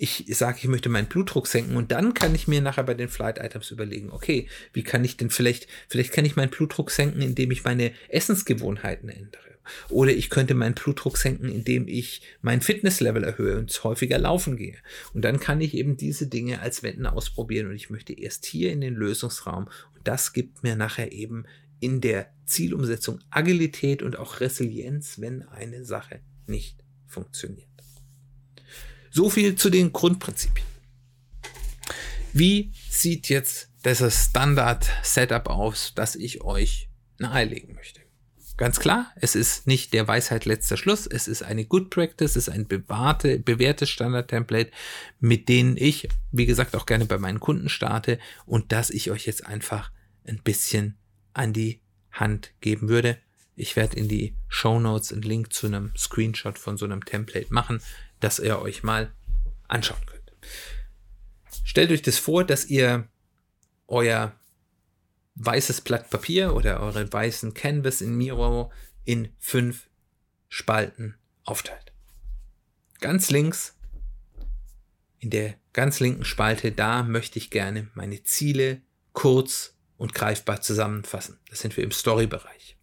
ich 0.00 0.24
sage, 0.36 0.58
ich 0.60 0.68
möchte 0.68 0.88
meinen 0.88 1.08
Blutdruck 1.08 1.46
senken 1.46 1.76
und 1.76 1.92
dann 1.92 2.14
kann 2.14 2.34
ich 2.34 2.48
mir 2.48 2.60
nachher 2.60 2.84
bei 2.84 2.94
den 2.94 3.08
Flight 3.08 3.38
Items 3.38 3.70
überlegen, 3.70 4.10
okay, 4.10 4.48
wie 4.72 4.82
kann 4.82 5.04
ich 5.04 5.16
denn 5.16 5.30
vielleicht, 5.30 5.66
vielleicht 5.88 6.12
kann 6.12 6.24
ich 6.24 6.36
meinen 6.36 6.50
Blutdruck 6.50 6.90
senken, 6.90 7.20
indem 7.20 7.50
ich 7.50 7.64
meine 7.64 7.92
Essensgewohnheiten 8.08 9.08
ändere. 9.08 9.48
Oder 9.90 10.12
ich 10.12 10.30
könnte 10.30 10.54
meinen 10.54 10.74
Blutdruck 10.74 11.18
senken, 11.18 11.48
indem 11.50 11.88
ich 11.88 12.22
mein 12.40 12.60
Fitnesslevel 12.60 13.24
erhöhe 13.24 13.58
und 13.58 13.84
häufiger 13.84 14.18
laufen 14.18 14.56
gehe. 14.56 14.76
Und 15.12 15.22
dann 15.24 15.40
kann 15.40 15.60
ich 15.60 15.74
eben 15.74 15.96
diese 15.96 16.26
Dinge 16.26 16.60
als 16.60 16.82
Wenden 16.82 17.06
ausprobieren 17.06 17.68
und 17.68 17.74
ich 17.74 17.90
möchte 17.90 18.12
erst 18.12 18.46
hier 18.46 18.72
in 18.72 18.80
den 18.80 18.94
Lösungsraum. 18.94 19.64
Und 19.94 20.08
das 20.08 20.32
gibt 20.32 20.62
mir 20.62 20.76
nachher 20.76 21.12
eben 21.12 21.44
in 21.80 22.00
der 22.00 22.32
Zielumsetzung 22.46 23.20
Agilität 23.30 24.02
und 24.02 24.18
auch 24.18 24.40
Resilienz, 24.40 25.20
wenn 25.20 25.42
eine 25.42 25.84
Sache 25.84 26.20
nicht 26.46 26.82
funktioniert. 27.06 27.68
So 29.18 29.28
viel 29.30 29.56
zu 29.56 29.68
den 29.68 29.92
Grundprinzipien. 29.92 30.64
Wie 32.32 32.70
sieht 32.88 33.28
jetzt 33.28 33.68
das 33.82 34.26
Standard-Setup 34.26 35.48
aus, 35.48 35.90
das 35.96 36.14
ich 36.14 36.42
euch 36.42 36.88
nahelegen 37.18 37.74
möchte? 37.74 38.00
Ganz 38.56 38.78
klar, 38.78 39.12
es 39.16 39.34
ist 39.34 39.66
nicht 39.66 39.92
der 39.92 40.06
Weisheit 40.06 40.44
letzter 40.44 40.76
Schluss, 40.76 41.08
es 41.08 41.26
ist 41.26 41.42
eine 41.42 41.64
Good 41.64 41.90
Practice, 41.90 42.36
es 42.36 42.46
ist 42.46 42.48
ein 42.48 42.68
bewahrte, 42.68 43.40
bewährtes 43.40 43.90
Standard-Template, 43.90 44.70
mit 45.18 45.48
denen 45.48 45.76
ich, 45.76 46.08
wie 46.30 46.46
gesagt, 46.46 46.76
auch 46.76 46.86
gerne 46.86 47.04
bei 47.04 47.18
meinen 47.18 47.40
Kunden 47.40 47.68
starte 47.68 48.20
und 48.46 48.70
das 48.70 48.88
ich 48.88 49.10
euch 49.10 49.26
jetzt 49.26 49.44
einfach 49.44 49.90
ein 50.28 50.40
bisschen 50.44 50.96
an 51.32 51.52
die 51.52 51.80
Hand 52.12 52.52
geben 52.60 52.88
würde. 52.88 53.18
Ich 53.56 53.74
werde 53.74 53.96
in 53.96 54.06
die 54.06 54.36
Show 54.46 54.78
Notes 54.78 55.12
einen 55.12 55.22
Link 55.22 55.52
zu 55.52 55.66
einem 55.66 55.90
Screenshot 55.96 56.56
von 56.56 56.76
so 56.76 56.84
einem 56.84 57.04
Template 57.04 57.52
machen, 57.52 57.80
dass 58.20 58.38
ihr 58.38 58.60
euch 58.60 58.82
mal 58.82 59.12
anschauen 59.68 60.04
könnt. 60.06 60.32
Stellt 61.64 61.90
euch 61.90 62.02
das 62.02 62.18
vor, 62.18 62.44
dass 62.44 62.66
ihr 62.66 63.08
euer 63.86 64.34
weißes 65.34 65.82
Blatt 65.82 66.10
Papier 66.10 66.54
oder 66.54 66.80
euren 66.80 67.12
weißen 67.12 67.54
Canvas 67.54 68.00
in 68.00 68.16
Miro 68.16 68.72
in 69.04 69.32
fünf 69.38 69.88
Spalten 70.48 71.16
aufteilt. 71.44 71.92
Ganz 73.00 73.30
links, 73.30 73.76
in 75.18 75.30
der 75.30 75.54
ganz 75.72 76.00
linken 76.00 76.24
Spalte, 76.24 76.72
da 76.72 77.02
möchte 77.02 77.38
ich 77.38 77.50
gerne 77.50 77.88
meine 77.94 78.22
Ziele 78.22 78.82
kurz 79.12 79.76
und 79.96 80.14
greifbar 80.14 80.60
zusammenfassen. 80.60 81.38
Das 81.50 81.60
sind 81.60 81.76
wir 81.76 81.84
im 81.84 81.92
Story-Bereich. 81.92 82.77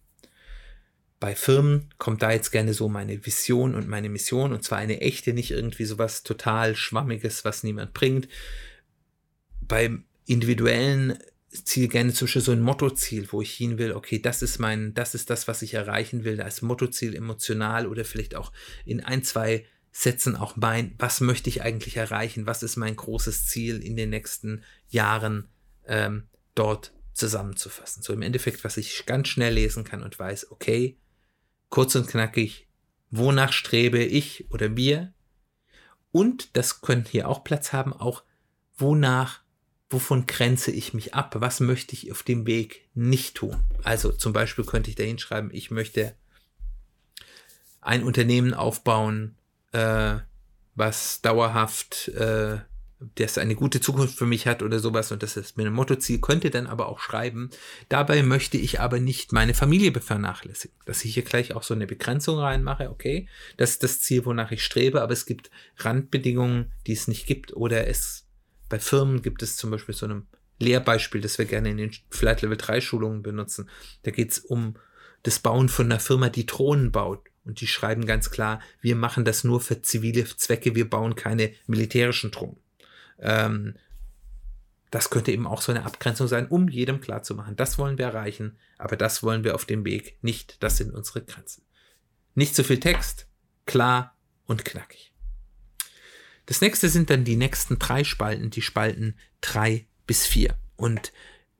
Bei 1.18 1.34
Firmen 1.34 1.88
kommt 1.98 2.22
da 2.22 2.30
jetzt 2.30 2.50
gerne 2.50 2.74
so 2.74 2.88
meine 2.88 3.24
Vision 3.24 3.74
und 3.74 3.88
meine 3.88 4.08
Mission 4.08 4.52
und 4.52 4.62
zwar 4.62 4.78
eine 4.78 5.00
echte, 5.00 5.32
nicht 5.32 5.50
irgendwie 5.50 5.86
sowas 5.86 6.22
total 6.22 6.76
Schwammiges, 6.76 7.44
was 7.44 7.62
niemand 7.62 7.94
bringt. 7.94 8.28
Beim 9.62 10.04
individuellen 10.26 11.18
Ziel 11.50 11.88
gerne 11.88 12.12
zum 12.12 12.26
Beispiel 12.26 12.42
so 12.42 12.52
ein 12.52 12.60
Mottoziel, 12.60 13.28
wo 13.30 13.40
ich 13.40 13.52
hin 13.52 13.78
will, 13.78 13.92
okay, 13.92 14.20
das 14.20 14.42
ist 14.42 14.58
mein, 14.58 14.92
das 14.94 15.14
ist 15.14 15.30
das, 15.30 15.48
was 15.48 15.62
ich 15.62 15.74
erreichen 15.74 16.24
will, 16.24 16.40
als 16.40 16.60
Mottoziel 16.60 17.14
emotional 17.14 17.86
oder 17.86 18.04
vielleicht 18.04 18.34
auch 18.34 18.52
in 18.84 19.02
ein, 19.02 19.22
zwei 19.22 19.64
Sätzen 19.92 20.36
auch 20.36 20.56
mein, 20.56 20.94
was 20.98 21.22
möchte 21.22 21.48
ich 21.48 21.62
eigentlich 21.62 21.96
erreichen, 21.96 22.46
was 22.46 22.62
ist 22.62 22.76
mein 22.76 22.96
großes 22.96 23.46
Ziel 23.46 23.82
in 23.82 23.96
den 23.96 24.10
nächsten 24.10 24.62
Jahren 24.88 25.48
ähm, 25.86 26.24
dort 26.54 26.92
zusammenzufassen. 27.14 28.02
So 28.02 28.12
im 28.12 28.20
Endeffekt, 28.20 28.62
was 28.62 28.76
ich 28.76 29.06
ganz 29.06 29.28
schnell 29.28 29.54
lesen 29.54 29.84
kann 29.84 30.02
und 30.02 30.18
weiß, 30.18 30.50
okay, 30.50 30.98
kurz 31.68 31.94
und 31.94 32.08
knackig, 32.08 32.68
wonach 33.10 33.52
strebe 33.52 34.02
ich 34.02 34.50
oder 34.50 34.76
wir? 34.76 35.12
Und 36.12 36.56
das 36.56 36.80
könnte 36.80 37.10
hier 37.10 37.28
auch 37.28 37.44
Platz 37.44 37.72
haben, 37.72 37.92
auch 37.92 38.22
wonach 38.76 39.40
wovon 39.90 40.26
grenze 40.26 40.70
ich 40.70 40.94
mich 40.94 41.14
ab? 41.14 41.36
Was 41.38 41.60
möchte 41.60 41.94
ich 41.94 42.10
auf 42.10 42.22
dem 42.22 42.46
Weg 42.46 42.88
nicht 42.94 43.36
tun? 43.36 43.56
Also 43.84 44.12
zum 44.12 44.32
Beispiel 44.32 44.64
könnte 44.64 44.90
ich 44.90 44.96
da 44.96 45.04
hinschreiben, 45.04 45.50
ich 45.52 45.70
möchte 45.70 46.16
ein 47.80 48.02
Unternehmen 48.02 48.52
aufbauen, 48.52 49.36
äh, 49.72 50.16
was 50.74 51.22
dauerhaft, 51.22 52.08
äh, 52.08 52.58
das 52.98 53.36
eine 53.36 53.54
gute 53.54 53.80
Zukunft 53.80 54.16
für 54.16 54.26
mich 54.26 54.46
hat 54.46 54.62
oder 54.62 54.78
sowas 54.78 55.12
und 55.12 55.22
das 55.22 55.36
ist 55.36 55.56
mir 55.56 55.66
ein 55.66 55.72
Mottoziel, 55.72 56.18
könnte 56.20 56.50
dann 56.50 56.66
aber 56.66 56.88
auch 56.88 56.98
schreiben, 56.98 57.50
dabei 57.90 58.22
möchte 58.22 58.56
ich 58.56 58.80
aber 58.80 59.00
nicht 59.00 59.32
meine 59.32 59.52
Familie 59.52 59.92
vernachlässigen. 60.00 60.76
Dass 60.86 61.04
ich 61.04 61.14
hier 61.14 61.22
gleich 61.22 61.54
auch 61.54 61.62
so 61.62 61.74
eine 61.74 61.86
Begrenzung 61.86 62.38
reinmache, 62.38 62.90
okay, 62.90 63.28
das 63.58 63.72
ist 63.72 63.82
das 63.82 64.00
Ziel, 64.00 64.24
wonach 64.24 64.50
ich 64.50 64.64
strebe, 64.64 65.02
aber 65.02 65.12
es 65.12 65.26
gibt 65.26 65.50
Randbedingungen, 65.78 66.72
die 66.86 66.92
es 66.92 67.06
nicht 67.06 67.26
gibt 67.26 67.54
oder 67.54 67.86
es 67.86 68.26
bei 68.68 68.78
Firmen 68.78 69.22
gibt 69.22 69.42
es 69.42 69.56
zum 69.56 69.70
Beispiel 69.70 69.94
so 69.94 70.06
ein 70.06 70.26
Lehrbeispiel, 70.58 71.20
das 71.20 71.38
wir 71.38 71.44
gerne 71.44 71.70
in 71.70 71.76
den 71.76 71.92
Flight 72.10 72.42
Level 72.42 72.56
3 72.56 72.80
Schulungen 72.80 73.22
benutzen. 73.22 73.68
Da 74.02 74.10
geht 74.10 74.32
es 74.32 74.38
um 74.38 74.76
das 75.22 75.38
Bauen 75.38 75.68
von 75.68 75.86
einer 75.86 76.00
Firma, 76.00 76.30
die 76.30 76.46
Drohnen 76.46 76.92
baut. 76.92 77.20
Und 77.44 77.60
die 77.60 77.66
schreiben 77.66 78.06
ganz 78.06 78.30
klar, 78.30 78.60
wir 78.80 78.96
machen 78.96 79.24
das 79.24 79.44
nur 79.44 79.60
für 79.60 79.80
zivile 79.80 80.24
Zwecke, 80.24 80.74
wir 80.74 80.90
bauen 80.90 81.14
keine 81.14 81.52
militärischen 81.66 82.32
Drohnen. 82.32 82.56
Ähm, 83.18 83.74
das 84.90 85.10
könnte 85.10 85.32
eben 85.32 85.46
auch 85.46 85.60
so 85.60 85.72
eine 85.72 85.84
Abgrenzung 85.84 86.28
sein, 86.28 86.46
um 86.46 86.68
jedem 86.68 87.00
klarzumachen, 87.00 87.56
das 87.56 87.76
wollen 87.78 87.98
wir 87.98 88.06
erreichen, 88.06 88.56
aber 88.78 88.96
das 88.96 89.22
wollen 89.22 89.44
wir 89.44 89.54
auf 89.54 89.64
dem 89.64 89.84
Weg 89.84 90.16
nicht. 90.22 90.62
Das 90.62 90.76
sind 90.76 90.94
unsere 90.94 91.22
Grenzen. 91.22 91.62
Nicht 92.34 92.54
zu 92.54 92.64
viel 92.64 92.80
Text, 92.80 93.26
klar 93.66 94.16
und 94.46 94.64
knackig. 94.64 95.12
Das 96.46 96.60
nächste 96.60 96.88
sind 96.88 97.10
dann 97.10 97.24
die 97.24 97.36
nächsten 97.36 97.78
drei 97.78 98.04
Spalten, 98.04 98.50
die 98.50 98.62
Spalten 98.62 99.18
drei 99.40 99.86
bis 100.06 100.24
vier 100.26 100.56
Und 100.76 101.12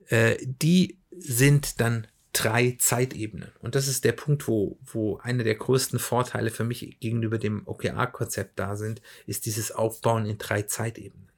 äh, 0.07 0.37
die 0.41 0.97
sind 1.11 1.81
dann 1.81 2.07
drei 2.31 2.77
Zeitebenen. 2.79 3.51
Und 3.59 3.75
das 3.75 3.87
ist 3.87 4.05
der 4.05 4.11
Punkt, 4.11 4.47
wo, 4.47 4.77
wo 4.83 5.17
einer 5.17 5.43
der 5.43 5.55
größten 5.55 5.99
Vorteile 5.99 6.51
für 6.51 6.63
mich 6.63 6.99
gegenüber 6.99 7.37
dem 7.37 7.67
OKR-Konzept 7.67 8.59
da 8.59 8.75
sind, 8.75 9.01
ist 9.25 9.45
dieses 9.45 9.71
Aufbauen 9.71 10.25
in 10.25 10.37
drei 10.37 10.61
Zeitebenen. 10.61 11.29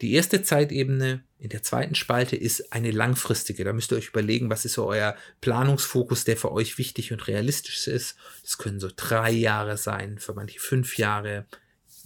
Die 0.00 0.12
erste 0.12 0.42
Zeitebene 0.42 1.22
in 1.38 1.50
der 1.50 1.62
zweiten 1.62 1.94
Spalte 1.94 2.36
ist 2.36 2.72
eine 2.72 2.90
langfristige. 2.90 3.64
Da 3.64 3.72
müsst 3.72 3.92
ihr 3.92 3.98
euch 3.98 4.08
überlegen, 4.08 4.50
was 4.50 4.64
ist 4.64 4.74
so 4.74 4.86
euer 4.86 5.16
Planungsfokus, 5.40 6.24
der 6.24 6.36
für 6.36 6.52
euch 6.52 6.78
wichtig 6.78 7.12
und 7.12 7.26
realistisch 7.26 7.86
ist. 7.86 8.16
Das 8.42 8.58
können 8.58 8.80
so 8.80 8.90
drei 8.94 9.30
Jahre 9.30 9.76
sein, 9.76 10.18
für 10.18 10.34
manche 10.34 10.60
fünf 10.60 10.98
Jahre. 10.98 11.46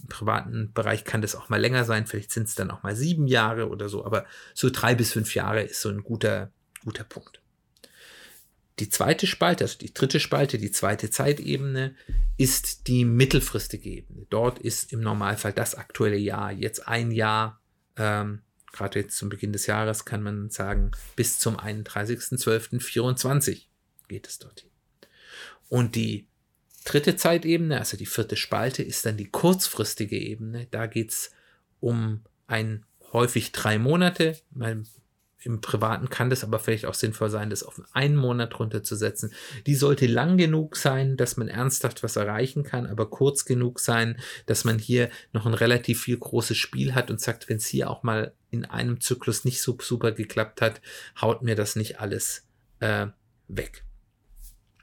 Im 0.01 0.07
privaten 0.07 0.71
Bereich 0.73 1.03
kann 1.03 1.21
das 1.21 1.35
auch 1.35 1.49
mal 1.49 1.59
länger 1.59 1.83
sein, 1.83 2.07
vielleicht 2.07 2.31
sind 2.31 2.47
es 2.47 2.55
dann 2.55 2.71
auch 2.71 2.83
mal 2.83 2.95
sieben 2.95 3.27
Jahre 3.27 3.67
oder 3.69 3.89
so, 3.89 4.05
aber 4.05 4.25
so 4.53 4.69
drei 4.69 4.95
bis 4.95 5.11
fünf 5.11 5.35
Jahre 5.35 5.63
ist 5.63 5.81
so 5.81 5.89
ein 5.89 6.03
guter, 6.03 6.51
guter 6.85 7.03
Punkt. 7.03 7.38
Die 8.79 8.89
zweite 8.89 9.27
Spalte, 9.27 9.65
also 9.65 9.77
die 9.77 9.93
dritte 9.93 10.19
Spalte, 10.19 10.57
die 10.57 10.71
zweite 10.71 11.09
Zeitebene, 11.09 11.95
ist 12.37 12.87
die 12.87 13.03
mittelfristige 13.03 13.89
Ebene. 13.89 14.25
Dort 14.29 14.59
ist 14.59 14.93
im 14.93 15.01
Normalfall 15.01 15.53
das 15.53 15.75
aktuelle 15.75 16.17
Jahr, 16.17 16.51
jetzt 16.51 16.87
ein 16.87 17.11
Jahr, 17.11 17.61
ähm, 17.97 18.41
gerade 18.71 18.99
jetzt 18.99 19.17
zum 19.17 19.29
Beginn 19.29 19.51
des 19.51 19.67
Jahres 19.67 20.05
kann 20.05 20.23
man 20.23 20.49
sagen, 20.49 20.91
bis 21.15 21.39
zum 21.39 21.57
31.12.24 21.57 23.63
geht 24.07 24.27
es 24.27 24.39
dorthin. 24.39 24.69
Und 25.67 25.95
die 25.95 26.27
dritte 26.85 27.17
Zeitebene, 27.17 27.79
also 27.79 27.97
die 27.97 28.05
vierte 28.05 28.37
Spalte, 28.37 28.81
ist 28.81 29.05
dann 29.05 29.17
die 29.17 29.29
kurzfristige 29.29 30.17
Ebene. 30.17 30.67
Da 30.71 30.87
geht 30.87 31.11
es 31.11 31.31
um 31.79 32.23
ein 32.47 32.85
häufig 33.11 33.51
drei 33.51 33.77
Monate, 33.77 34.39
im 35.41 35.61
Privaten 35.61 36.09
kann 36.09 36.29
das 36.29 36.43
aber 36.43 36.59
vielleicht 36.59 36.85
auch 36.85 36.93
sinnvoll 36.93 37.29
sein, 37.29 37.49
das 37.49 37.63
auf 37.63 37.81
einen 37.93 38.15
Monat 38.15 38.59
runterzusetzen. 38.59 39.31
Die 39.65 39.75
sollte 39.75 40.05
lang 40.05 40.37
genug 40.37 40.75
sein, 40.75 41.15
dass 41.15 41.37
man 41.37 41.47
ernsthaft 41.47 42.03
was 42.03 42.17
erreichen 42.17 42.63
kann, 42.63 42.85
aber 42.85 43.09
kurz 43.09 43.45
genug 43.45 43.79
sein, 43.79 44.19
dass 44.47 44.65
man 44.65 44.77
hier 44.77 45.09
noch 45.31 45.45
ein 45.45 45.53
relativ 45.53 46.03
viel 46.03 46.17
großes 46.17 46.57
Spiel 46.57 46.93
hat 46.93 47.09
und 47.09 47.21
sagt, 47.21 47.47
wenn 47.47 47.57
es 47.57 47.67
hier 47.67 47.89
auch 47.89 48.03
mal 48.03 48.33
in 48.51 48.65
einem 48.65 48.99
Zyklus 48.99 49.45
nicht 49.45 49.61
so 49.61 49.77
super 49.79 50.11
geklappt 50.11 50.61
hat, 50.61 50.81
haut 51.21 51.41
mir 51.41 51.55
das 51.55 51.75
nicht 51.75 51.99
alles 52.01 52.45
äh, 52.79 53.07
weg. 53.47 53.85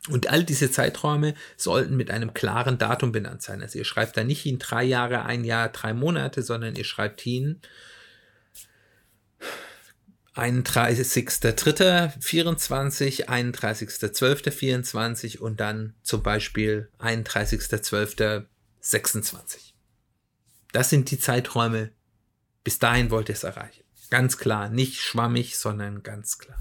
Und 0.09 0.31
all 0.31 0.45
diese 0.45 0.71
Zeiträume 0.71 1.35
sollten 1.57 1.97
mit 1.97 2.11
einem 2.11 2.33
klaren 2.33 2.79
Datum 2.79 3.13
benannt 3.13 3.43
sein. 3.43 3.61
Also 3.61 3.79
ihr 3.79 3.85
schreibt 3.85 4.17
da 4.17 4.25
nicht 4.25 4.43
hin 4.43 4.59
drei 4.59 4.85
Jahre, 4.85 5.25
ein 5.25 5.45
Jahr, 5.45 5.69
drei 5.69 5.93
Monate, 5.93 6.43
sondern 6.43 6.77
ihr 6.77 6.85
schreibt 6.85 7.21
hin 7.21 7.61
31.03.24, 10.37 13.27
31.12.24 13.27 15.39
und 15.39 15.61
dann 15.61 15.95
zum 16.03 16.23
Beispiel 16.23 16.91
31.12.26. 16.99 19.73
Das 20.73 20.91
sind 20.91 21.11
die 21.11 21.19
Zeiträume. 21.19 21.93
Bis 22.63 22.79
dahin 22.79 23.11
wollt 23.11 23.31
ihr 23.31 23.35
es 23.35 23.45
erreichen. 23.45 23.83
Ganz 24.11 24.37
klar, 24.37 24.69
nicht 24.69 25.01
schwammig, 25.01 25.57
sondern 25.59 26.03
ganz 26.03 26.37
klar. 26.39 26.59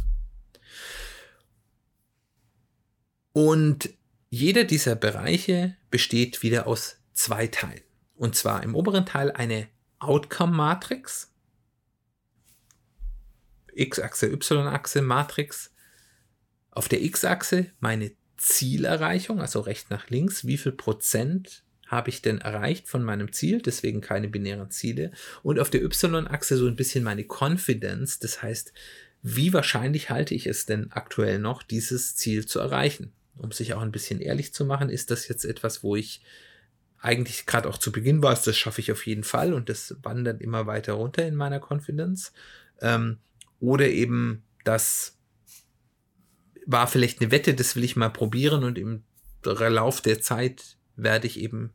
Und 3.33 3.89
jeder 4.29 4.63
dieser 4.63 4.95
Bereiche 4.95 5.75
besteht 5.91 6.43
wieder 6.43 6.67
aus 6.67 6.95
zwei 7.13 7.47
Teilen. 7.47 7.83
Und 8.15 8.37
zwar 8.37 8.63
im 8.63 8.75
oberen 8.75 9.05
Teil 9.05 9.31
eine 9.31 9.67
Outcome-Matrix, 9.99 11.34
X-Achse, 13.75 14.27
Y-Achse, 14.27 15.01
Matrix. 15.01 15.71
Auf 16.71 16.87
der 16.87 17.01
X-Achse 17.01 17.67
meine 17.79 18.11
Zielerreichung, 18.37 19.39
also 19.39 19.61
rechts 19.61 19.89
nach 19.89 20.09
links, 20.09 20.45
wie 20.45 20.57
viel 20.57 20.73
Prozent 20.73 21.63
habe 21.87 22.09
ich 22.09 22.21
denn 22.21 22.41
erreicht 22.41 22.87
von 22.87 23.03
meinem 23.03 23.31
Ziel, 23.31 23.61
deswegen 23.61 24.01
keine 24.01 24.27
binären 24.27 24.71
Ziele. 24.71 25.11
Und 25.43 25.59
auf 25.59 25.69
der 25.69 25.83
Y-Achse 25.83 26.57
so 26.57 26.67
ein 26.67 26.75
bisschen 26.75 27.03
meine 27.03 27.25
Confidence, 27.25 28.19
das 28.19 28.41
heißt, 28.41 28.73
wie 29.21 29.53
wahrscheinlich 29.53 30.09
halte 30.09 30.35
ich 30.35 30.47
es 30.47 30.65
denn 30.65 30.91
aktuell 30.91 31.39
noch, 31.39 31.63
dieses 31.63 32.15
Ziel 32.15 32.45
zu 32.45 32.59
erreichen? 32.59 33.11
Um 33.37 33.51
sich 33.51 33.73
auch 33.73 33.81
ein 33.81 33.91
bisschen 33.91 34.21
ehrlich 34.21 34.53
zu 34.53 34.65
machen, 34.65 34.89
ist 34.89 35.11
das 35.11 35.27
jetzt 35.27 35.45
etwas, 35.45 35.83
wo 35.83 35.95
ich 35.95 36.21
eigentlich 36.99 37.45
gerade 37.45 37.69
auch 37.69 37.77
zu 37.77 37.91
Beginn 37.91 38.23
weiß, 38.23 38.43
das 38.43 38.57
schaffe 38.57 38.81
ich 38.81 38.91
auf 38.91 39.05
jeden 39.05 39.23
Fall 39.23 39.53
und 39.53 39.69
das 39.69 39.95
wandert 40.01 40.41
immer 40.41 40.65
weiter 40.65 40.93
runter 40.93 41.25
in 41.27 41.35
meiner 41.35 41.59
Confidence. 41.59 42.33
Ähm, 42.81 43.17
oder 43.65 43.89
eben, 43.89 44.43
das 44.63 45.17
war 46.65 46.87
vielleicht 46.87 47.21
eine 47.21 47.31
Wette, 47.31 47.53
das 47.53 47.75
will 47.75 47.83
ich 47.83 47.95
mal 47.95 48.09
probieren 48.09 48.63
und 48.63 48.77
im 48.77 49.03
Lauf 49.43 50.01
der 50.01 50.21
Zeit 50.21 50.77
werde 50.95 51.27
ich 51.27 51.39
eben 51.39 51.71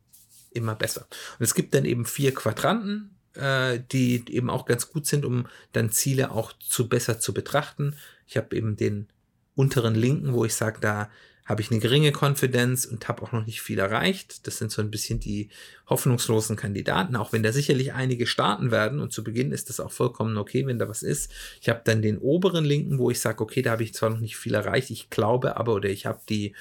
immer 0.51 0.75
besser. 0.75 1.07
Und 1.39 1.43
es 1.43 1.55
gibt 1.55 1.73
dann 1.73 1.85
eben 1.85 2.05
vier 2.05 2.33
Quadranten, 2.33 3.15
äh, 3.33 3.79
die 3.91 4.23
eben 4.29 4.49
auch 4.49 4.65
ganz 4.65 4.89
gut 4.89 5.05
sind, 5.05 5.23
um 5.23 5.47
dann 5.71 5.91
Ziele 5.91 6.31
auch 6.31 6.53
zu 6.59 6.89
besser 6.89 7.19
zu 7.19 7.33
betrachten. 7.33 7.95
Ich 8.27 8.35
habe 8.35 8.55
eben 8.55 8.75
den 8.75 9.07
unteren 9.55 9.95
linken, 9.95 10.33
wo 10.33 10.43
ich 10.43 10.55
sage, 10.55 10.79
da 10.81 11.09
habe 11.51 11.61
ich 11.61 11.69
eine 11.69 11.81
geringe 11.81 12.13
Konfidenz 12.13 12.85
und 12.85 13.09
habe 13.09 13.21
auch 13.21 13.33
noch 13.33 13.45
nicht 13.45 13.61
viel 13.61 13.77
erreicht. 13.77 14.47
Das 14.47 14.57
sind 14.57 14.71
so 14.71 14.81
ein 14.81 14.89
bisschen 14.89 15.19
die 15.19 15.49
hoffnungslosen 15.89 16.55
Kandidaten, 16.55 17.17
auch 17.17 17.33
wenn 17.33 17.43
da 17.43 17.51
sicherlich 17.51 17.91
einige 17.91 18.25
starten 18.25 18.71
werden 18.71 19.01
und 19.01 19.11
zu 19.11 19.21
Beginn 19.21 19.51
ist 19.51 19.67
das 19.67 19.81
auch 19.81 19.91
vollkommen 19.91 20.37
okay, 20.37 20.65
wenn 20.65 20.79
da 20.79 20.87
was 20.87 21.03
ist. 21.03 21.29
Ich 21.59 21.67
habe 21.67 21.81
dann 21.83 22.01
den 22.01 22.17
oberen 22.19 22.63
linken, 22.63 22.99
wo 22.99 23.11
ich 23.11 23.19
sage, 23.19 23.43
okay, 23.43 23.61
da 23.61 23.71
habe 23.71 23.83
ich 23.83 23.93
zwar 23.93 24.09
noch 24.09 24.21
nicht 24.21 24.37
viel 24.37 24.53
erreicht, 24.53 24.91
ich 24.91 25.09
glaube 25.09 25.57
aber 25.57 25.75
oder 25.75 25.89
ich 25.89 26.05
habe 26.05 26.21
die, 26.29 26.55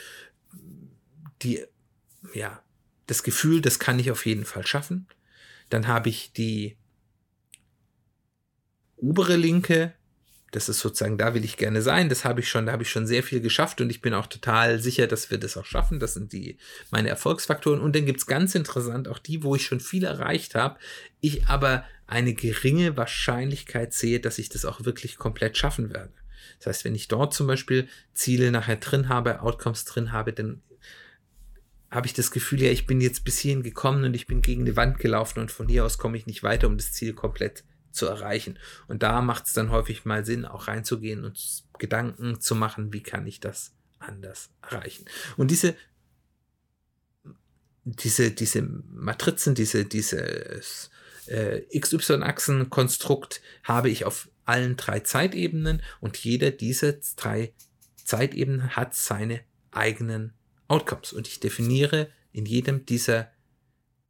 die, 1.43 1.65
ja, 2.35 2.61
das 3.07 3.23
Gefühl, 3.23 3.61
das 3.61 3.79
kann 3.79 4.01
ich 4.01 4.11
auf 4.11 4.27
jeden 4.27 4.45
Fall 4.45 4.67
schaffen. 4.67 5.07
Dann 5.69 5.87
habe 5.87 6.09
ich 6.09 6.33
die 6.33 6.77
obere 8.97 9.37
linke, 9.37 9.95
das 10.51 10.69
ist 10.69 10.81
sozusagen, 10.81 11.17
da 11.17 11.35
will 11.35 11.45
ich 11.45 11.57
gerne 11.57 11.81
sein. 11.81 12.09
Das 12.09 12.25
habe 12.25 12.41
ich 12.41 12.49
schon, 12.49 12.67
da 12.67 12.73
habe 12.73 12.83
ich 12.83 12.91
schon 12.91 13.07
sehr 13.07 13.23
viel 13.23 13.41
geschafft 13.41 13.81
und 13.81 13.89
ich 13.91 14.01
bin 14.01 14.15
auch 14.15 14.27
total 14.27 14.81
sicher, 14.81 15.07
dass 15.07 15.31
wir 15.31 15.39
das 15.39 15.57
auch 15.57 15.65
schaffen. 15.65 16.01
Das 16.01 16.15
sind 16.15 16.33
die 16.33 16.57
meine 16.91 17.09
Erfolgsfaktoren. 17.09 17.81
Und 17.81 17.95
dann 17.95 18.07
gibt 18.07 18.19
es 18.19 18.27
ganz 18.27 18.55
interessant 18.55 19.07
auch 19.07 19.19
die, 19.19 19.43
wo 19.45 19.55
ich 19.55 19.65
schon 19.65 19.81
viel 19.81 20.05
erreicht 20.05 20.55
habe, 20.55 20.79
ich 21.21 21.47
aber 21.47 21.85
eine 22.07 22.35
geringe 22.35 22.97
Wahrscheinlichkeit 22.97 23.93
sehe, 23.93 24.19
dass 24.19 24.39
ich 24.39 24.49
das 24.49 24.65
auch 24.65 24.85
wirklich 24.85 25.17
komplett 25.17 25.57
schaffen 25.57 25.91
werde. 25.91 26.13
Das 26.59 26.67
heißt, 26.67 26.85
wenn 26.85 26.97
ich 26.97 27.07
dort 27.07 27.33
zum 27.33 27.47
Beispiel 27.47 27.89
Ziele 28.13 28.51
nachher 28.51 28.77
drin 28.77 29.09
habe, 29.09 29.43
Outcomes 29.43 29.85
drin 29.85 30.11
habe, 30.11 30.33
dann 30.33 30.63
habe 31.91 32.07
ich 32.07 32.13
das 32.13 32.31
Gefühl, 32.31 32.63
ja, 32.63 32.71
ich 32.71 32.87
bin 32.87 33.01
jetzt 33.01 33.25
bis 33.25 33.39
hierhin 33.39 33.63
gekommen 33.63 34.05
und 34.05 34.15
ich 34.15 34.27
bin 34.27 34.43
gegen 34.43 34.65
die 34.65 34.77
Wand 34.77 34.99
gelaufen 34.99 35.41
und 35.41 35.51
von 35.51 35.69
hier 35.69 35.85
aus 35.85 35.99
komme 35.99 36.17
ich 36.17 36.27
nicht 36.27 36.43
weiter, 36.43 36.67
um 36.67 36.77
das 36.77 36.93
Ziel 36.93 37.15
komplett 37.15 37.65
zu 37.93 38.07
erreichen. 38.07 38.59
Und 38.89 39.03
da 39.03 39.21
macht 39.21 39.47
es 39.47 39.53
dann 39.53 39.71
häufig 39.71 40.05
mal 40.05 40.25
Sinn, 40.25 40.45
auch 40.45 40.69
reinzugehen 40.69 41.25
und 41.25 41.65
Gedanken 41.79 42.41
zu 42.41 42.55
machen, 42.55 42.93
wie 42.93 43.03
kann 43.03 43.27
ich 43.27 43.41
das 43.41 43.73
anders 43.99 44.51
erreichen. 44.63 45.05
Und 45.37 45.51
diese, 45.51 45.75
diese, 47.85 48.31
diese 48.31 48.63
Matrizen, 48.63 49.55
diese, 49.55 49.85
dieses 49.85 50.91
äh, 51.27 51.63
XY-Achsen-Konstrukt 51.79 53.41
habe 53.65 53.91
ich 53.91 54.05
auf 54.05 54.29
allen 54.45 54.77
drei 54.77 55.01
Zeitebenen 55.01 55.83
und 56.01 56.17
jeder 56.17 56.51
dieser 56.51 56.95
drei 57.17 57.53
Zeitebenen 58.05 58.75
hat 58.77 58.95
seine 58.95 59.41
eigenen 59.71 60.33
Outcomes. 60.69 61.13
Und 61.13 61.29
ich 61.29 61.41
definiere 61.41 62.11
in 62.33 62.47
jedem 62.47 62.87
dieser 62.87 63.31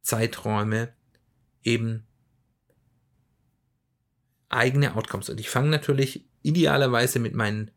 Zeiträume 0.01 0.93
eben 1.63 2.07
eigene 4.53 4.95
Outcomes. 4.95 5.29
Und 5.29 5.39
ich 5.39 5.49
fange 5.49 5.69
natürlich 5.69 6.25
idealerweise 6.41 7.19
mit 7.19 7.33
meinem 7.33 7.69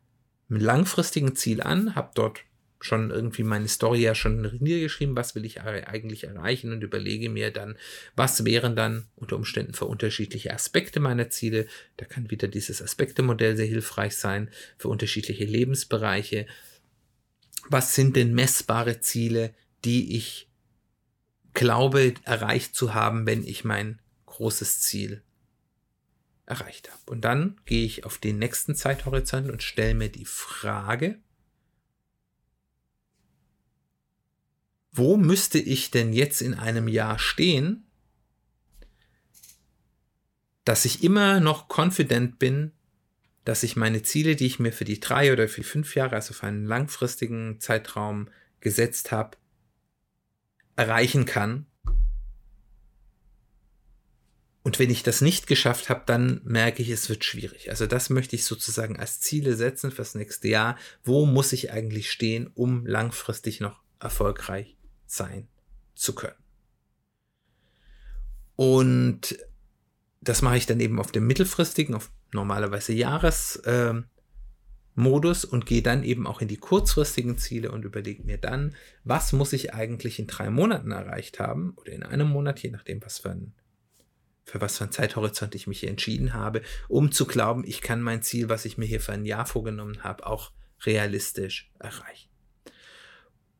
langfristigen 0.49 1.35
Ziel 1.35 1.61
an, 1.61 1.95
habe 1.95 2.11
dort 2.15 2.41
schon 2.79 3.09
irgendwie 3.09 3.43
meine 3.43 3.67
Story 3.67 4.01
ja 4.01 4.13
schon 4.13 4.57
niedergeschrieben, 4.59 5.15
was 5.15 5.33
will 5.33 5.45
ich 5.45 5.61
eigentlich 5.61 6.25
erreichen 6.25 6.71
und 6.71 6.83
überlege 6.83 7.29
mir 7.29 7.51
dann, 7.51 7.77
was 8.15 8.45
wären 8.45 8.75
dann 8.75 9.07
unter 9.15 9.37
Umständen 9.37 9.73
für 9.73 9.85
unterschiedliche 9.85 10.53
Aspekte 10.53 10.99
meiner 10.99 11.29
Ziele. 11.29 11.67
Da 11.97 12.05
kann 12.05 12.29
wieder 12.29 12.47
dieses 12.47 12.81
Aspektemodell 12.81 13.55
sehr 13.55 13.65
hilfreich 13.65 14.17
sein 14.17 14.51
für 14.77 14.89
unterschiedliche 14.89 15.45
Lebensbereiche. 15.45 16.45
Was 17.69 17.95
sind 17.95 18.15
denn 18.15 18.35
messbare 18.35 18.99
Ziele, 18.99 19.53
die 19.83 20.15
ich 20.15 20.47
glaube 21.53 22.13
erreicht 22.23 22.75
zu 22.75 22.93
haben, 22.93 23.25
wenn 23.25 23.43
ich 23.47 23.63
mein 23.63 23.99
großes 24.27 24.81
Ziel 24.81 25.23
erreicht 26.45 26.91
habe. 26.91 27.01
Und 27.07 27.21
dann 27.21 27.59
gehe 27.65 27.85
ich 27.85 28.05
auf 28.05 28.17
den 28.17 28.39
nächsten 28.39 28.75
Zeithorizont 28.75 29.49
und 29.49 29.63
stelle 29.63 29.95
mir 29.95 30.09
die 30.09 30.25
Frage, 30.25 31.19
wo 34.91 35.17
müsste 35.17 35.59
ich 35.59 35.91
denn 35.91 36.13
jetzt 36.13 36.41
in 36.41 36.53
einem 36.53 36.87
Jahr 36.87 37.19
stehen, 37.19 37.85
dass 40.63 40.85
ich 40.85 41.03
immer 41.03 41.39
noch 41.39 41.67
confident 41.67 42.39
bin, 42.39 42.71
dass 43.43 43.61
ich 43.61 43.75
meine 43.75 44.01
Ziele, 44.01 44.35
die 44.35 44.47
ich 44.47 44.59
mir 44.59 44.71
für 44.71 44.85
die 44.85 44.99
drei 44.99 45.31
oder 45.31 45.47
für 45.47 45.61
die 45.61 45.67
fünf 45.67 45.95
Jahre, 45.95 46.15
also 46.15 46.33
für 46.33 46.47
einen 46.47 46.65
langfristigen 46.65 47.59
Zeitraum 47.59 48.29
gesetzt 48.61 49.11
habe, 49.11 49.37
erreichen 50.75 51.25
kann 51.25 51.67
und 54.65 54.79
wenn 54.79 54.89
ich 54.89 55.03
das 55.03 55.21
nicht 55.21 55.45
geschafft 55.45 55.89
habe, 55.89 56.01
dann 56.07 56.41
merke 56.43 56.81
ich, 56.81 56.89
es 56.89 57.07
wird 57.07 57.23
schwierig. 57.23 57.69
Also 57.69 57.85
das 57.85 58.09
möchte 58.09 58.35
ich 58.35 58.45
sozusagen 58.45 58.97
als 58.99 59.19
Ziele 59.19 59.55
setzen 59.55 59.91
fürs 59.91 60.15
nächste 60.15 60.47
Jahr. 60.47 60.75
Wo 61.03 61.27
muss 61.27 61.53
ich 61.53 61.71
eigentlich 61.71 62.09
stehen, 62.09 62.49
um 62.55 62.83
langfristig 62.83 63.59
noch 63.59 63.83
erfolgreich 63.99 64.75
sein 65.05 65.47
zu 65.93 66.15
können? 66.15 66.33
Und 68.55 69.37
das 70.21 70.41
mache 70.41 70.57
ich 70.57 70.65
dann 70.65 70.79
eben 70.79 70.99
auf 70.99 71.11
dem 71.11 71.27
mittelfristigen, 71.27 71.93
auf 71.93 72.09
normalerweise 72.33 72.93
Jahresmodus 72.93 74.07
äh, 75.43 75.47
und 75.47 75.67
gehe 75.67 75.83
dann 75.83 76.03
eben 76.03 76.25
auch 76.25 76.41
in 76.41 76.47
die 76.47 76.57
kurzfristigen 76.57 77.37
Ziele 77.37 77.71
und 77.71 77.85
überlege 77.85 78.23
mir 78.23 78.39
dann, 78.39 78.75
was 79.03 79.31
muss 79.31 79.53
ich 79.53 79.75
eigentlich 79.75 80.17
in 80.17 80.25
drei 80.25 80.49
Monaten 80.49 80.89
erreicht 80.89 81.37
haben 81.39 81.75
oder 81.77 81.91
in 81.91 82.01
einem 82.01 82.29
Monat, 82.29 82.57
je 82.63 82.71
nachdem, 82.71 83.03
was 83.03 83.19
für 83.19 83.29
ein 83.29 83.53
für 84.45 84.61
was 84.61 84.77
für 84.77 84.85
ein 84.85 84.91
Zeithorizont 84.91 85.55
ich 85.55 85.67
mich 85.67 85.81
hier 85.81 85.89
entschieden 85.89 86.33
habe, 86.33 86.61
um 86.87 87.11
zu 87.11 87.25
glauben, 87.25 87.63
ich 87.65 87.81
kann 87.81 88.01
mein 88.01 88.21
Ziel, 88.21 88.47
was 88.47 88.65
ich 88.65 88.77
mir 88.77 88.85
hier 88.85 89.01
für 89.01 89.11
ein 89.11 89.25
Jahr 89.25 89.45
vorgenommen 89.45 90.03
habe, 90.03 90.25
auch 90.25 90.51
realistisch 90.85 91.71
erreichen. 91.79 92.29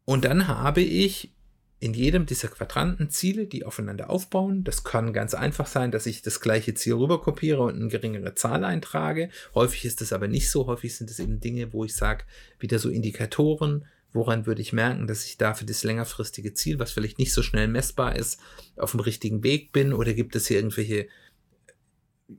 Und 0.06 0.24
dann 0.26 0.48
habe 0.48 0.82
ich 0.82 1.32
in 1.80 1.94
jedem 1.94 2.26
dieser 2.26 2.48
Quadranten 2.48 3.10
Ziele, 3.10 3.48
die 3.48 3.66
aufeinander 3.66 4.10
aufbauen. 4.10 4.64
Das 4.64 4.84
kann 4.84 5.14
ganz 5.14 5.34
einfach 5.34 5.68
sein, 5.68 5.92
dass 5.92 6.06
ich 6.06 6.22
das 6.22 6.40
gleiche 6.40 6.74
Ziel 6.74 6.94
rüberkopiere 6.94 7.62
und 7.62 7.76
eine 7.76 7.90
geringere 7.90 8.34
Zahl 8.36 8.64
eintrage. 8.64 9.30
Häufig 9.54 9.86
ist 9.86 10.02
das 10.02 10.14
aber 10.14 10.28
nicht 10.28 10.50
so. 10.50 10.68
Häufig 10.68 10.96
sind 10.96 11.10
es 11.10 11.20
eben 11.20 11.42
Dinge, 11.42 11.74
wo 11.74 11.84
ich 11.84 11.96
sage, 11.96 12.24
wieder 12.60 12.80
so 12.80 12.90
Indikatoren, 12.90 13.86
Woran 14.16 14.46
würde 14.46 14.62
ich 14.62 14.72
merken, 14.72 15.08
dass 15.08 15.26
ich 15.26 15.38
da 15.38 15.54
für 15.54 15.66
das 15.66 15.84
längerfristige 15.84 16.54
Ziel, 16.54 16.80
was 16.80 16.94
vielleicht 16.94 17.20
nicht 17.20 17.34
so 17.34 17.44
schnell 17.44 17.68
messbar 17.68 18.16
ist, 18.16 18.40
auf 18.78 18.92
dem 18.92 19.02
richtigen 19.02 19.44
Weg 19.44 19.74
bin? 19.74 19.92
Oder 19.92 20.14
gibt 20.14 20.38
es 20.38 20.48
hier 20.48 20.56
irgendwelche 20.56 21.10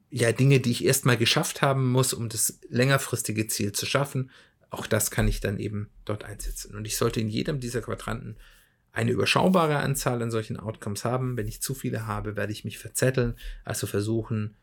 ja, 0.08 0.32
Dinge, 0.32 0.60
die 0.60 0.70
ich 0.70 0.86
erstmal 0.86 1.18
geschafft 1.18 1.60
haben 1.60 1.92
muss, 1.92 2.14
um 2.14 2.30
das 2.30 2.60
längerfristige 2.70 3.46
Ziel 3.48 3.72
zu 3.72 3.84
schaffen? 3.84 4.30
Auch 4.70 4.86
das 4.86 5.10
kann 5.10 5.28
ich 5.28 5.40
dann 5.40 5.58
eben 5.58 5.90
dort 6.06 6.24
einsetzen. 6.24 6.74
Und 6.74 6.86
ich 6.86 6.96
sollte 6.96 7.20
in 7.20 7.28
jedem 7.28 7.60
dieser 7.60 7.82
Quadranten 7.82 8.38
eine 8.92 9.10
überschaubare 9.10 9.76
Anzahl 9.76 10.22
an 10.22 10.30
solchen 10.30 10.56
Outcomes 10.56 11.04
haben. 11.04 11.36
Wenn 11.36 11.46
ich 11.46 11.60
zu 11.60 11.74
viele 11.74 12.06
habe, 12.06 12.36
werde 12.36 12.52
ich 12.52 12.64
mich 12.64 12.78
verzetteln. 12.78 13.34
Also 13.66 13.86
versuchen, 13.86 14.56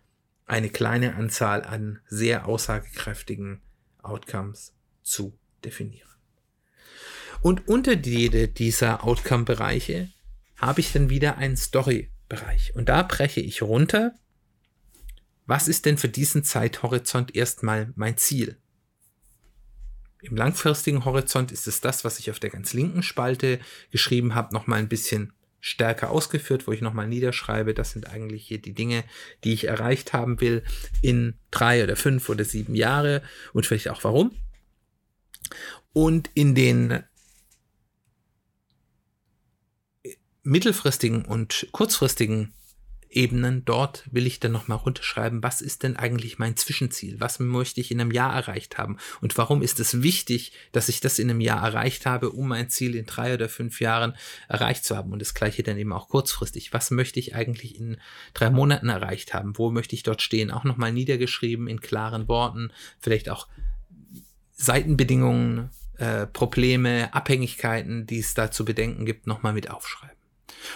eine 0.48 0.72
kleine 0.72 1.14
Anzahl 1.14 1.62
an 1.62 2.00
sehr 2.08 2.48
aussagekräftigen 2.48 3.62
Outcomes 4.02 4.74
zu 5.04 5.38
definieren. 5.64 6.13
Und 7.44 7.68
unter 7.68 7.94
jede 7.94 8.48
dieser 8.48 9.04
Outcome-Bereiche 9.04 10.10
habe 10.56 10.80
ich 10.80 10.94
dann 10.94 11.10
wieder 11.10 11.38
einen 11.38 11.58
Story-Bereich. 11.58 12.74
Und 12.74 12.88
da 12.88 13.04
breche 13.04 13.42
ich 13.42 13.62
runter, 13.62 14.14
was 15.46 15.68
ist 15.68 15.86
denn 15.86 15.98
für 15.98 16.08
diesen 16.08 16.46
Zeithorizont 16.46 17.36
erstmal 17.36 17.92
mein 17.96 18.16
Ziel? 18.16 18.58
Im 20.22 20.38
langfristigen 20.38 21.04
Horizont 21.04 21.52
ist 21.52 21.68
es 21.68 21.82
das, 21.82 22.06
was 22.06 22.18
ich 22.18 22.32
auf 22.32 22.40
der 22.40 22.50
ganz 22.50 22.72
linken 22.72 23.04
Spalte 23.04 23.60
geschrieben 23.92 24.36
habe, 24.36 24.54
nochmal 24.54 24.80
ein 24.80 24.88
bisschen 24.88 25.34
stärker 25.60 26.12
ausgeführt, 26.12 26.66
wo 26.66 26.72
ich 26.72 26.80
nochmal 26.80 27.10
niederschreibe, 27.10 27.74
das 27.74 27.92
sind 27.92 28.08
eigentlich 28.08 28.48
hier 28.48 28.62
die 28.62 28.74
Dinge, 28.74 29.04
die 29.44 29.52
ich 29.52 29.68
erreicht 29.68 30.14
haben 30.14 30.40
will 30.40 30.64
in 31.02 31.34
drei 31.52 31.84
oder 31.84 31.98
fünf 31.98 32.30
oder 32.30 32.46
sieben 32.46 32.74
Jahre 32.74 33.22
und 33.52 33.66
vielleicht 33.66 33.90
auch 33.90 34.06
warum. 34.06 34.32
Und 35.92 36.32
in 36.36 36.56
den 36.56 37.04
mittelfristigen 40.44 41.26
und 41.26 41.68
kurzfristigen 41.72 42.54
Ebenen, 43.16 43.64
dort 43.64 44.04
will 44.12 44.26
ich 44.26 44.40
dann 44.40 44.52
nochmal 44.52 44.80
runterschreiben, 44.80 45.44
was 45.44 45.62
ist 45.62 45.84
denn 45.84 45.96
eigentlich 45.96 46.40
mein 46.40 46.58
Zwischenziel? 46.58 47.20
Was 47.20 47.40
möchte 47.40 47.80
ich 47.80 47.92
in 47.92 48.02
einem 48.02 48.12
Jahr 48.12 48.34
erreicht 48.34 48.78
haben? 48.78 48.98
Und 49.22 49.38
warum 49.38 49.62
ist 49.62 49.80
es 49.80 50.02
wichtig, 50.02 50.52
dass 50.72 50.90
ich 50.90 51.00
das 51.00 51.20
in 51.20 51.30
einem 51.30 51.40
Jahr 51.40 51.64
erreicht 51.64 52.06
habe, 52.06 52.32
um 52.32 52.48
mein 52.48 52.70
Ziel 52.70 52.96
in 52.96 53.06
drei 53.06 53.36
oder 53.36 53.50
fünf 53.50 53.82
Jahren 53.82 54.16
erreicht 54.48 54.84
zu 54.84 54.98
haben? 54.98 55.14
Und 55.14 55.20
das 55.20 55.36
gleiche 55.36 55.64
dann 55.64 55.78
eben 55.78 55.94
auch 55.94 56.10
kurzfristig. 56.10 56.74
Was 56.74 56.90
möchte 56.90 57.20
ich 57.20 57.36
eigentlich 57.36 57.80
in 57.80 57.98
drei 58.34 58.50
Monaten 58.50 58.90
erreicht 58.90 59.34
haben? 59.34 59.58
Wo 59.58 59.70
möchte 59.70 59.96
ich 59.96 60.04
dort 60.04 60.22
stehen? 60.22 60.50
Auch 60.50 60.64
nochmal 60.64 60.92
niedergeschrieben 60.92 61.68
in 61.68 61.82
klaren 61.82 62.28
Worten, 62.28 62.72
vielleicht 63.00 63.30
auch 63.30 63.48
Seitenbedingungen, 64.54 65.70
äh, 65.98 66.26
Probleme, 66.26 67.14
Abhängigkeiten, 67.14 68.08
die 68.08 68.20
es 68.20 68.34
da 68.34 68.50
zu 68.50 68.66
bedenken 68.66 69.06
gibt, 69.06 69.28
nochmal 69.28 69.54
mit 69.54 69.70
aufschreiben. 69.70 70.13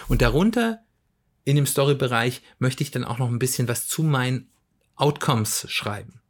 Und 0.08 0.22
darunter 0.22 0.80
in 1.44 1.56
dem 1.56 1.66
Story-Bereich 1.66 2.42
möchte 2.58 2.82
ich 2.82 2.90
dann 2.90 3.04
auch 3.04 3.18
noch 3.18 3.28
ein 3.28 3.38
bisschen 3.38 3.68
was 3.68 3.86
zu 3.86 4.02
meinen 4.02 4.50
Outcomes 4.96 5.66
schreiben. 5.70 6.20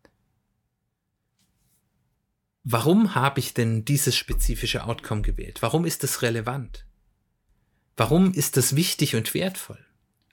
Warum 2.62 3.14
habe 3.14 3.40
ich 3.40 3.54
denn 3.54 3.84
dieses 3.84 4.14
spezifische 4.14 4.84
Outcome 4.84 5.22
gewählt? 5.22 5.62
Warum 5.62 5.84
ist 5.84 6.04
es 6.04 6.22
relevant? 6.22 6.84
Warum 7.96 8.32
ist 8.32 8.56
das 8.56 8.76
wichtig 8.76 9.16
und 9.16 9.32
wertvoll? 9.34 9.84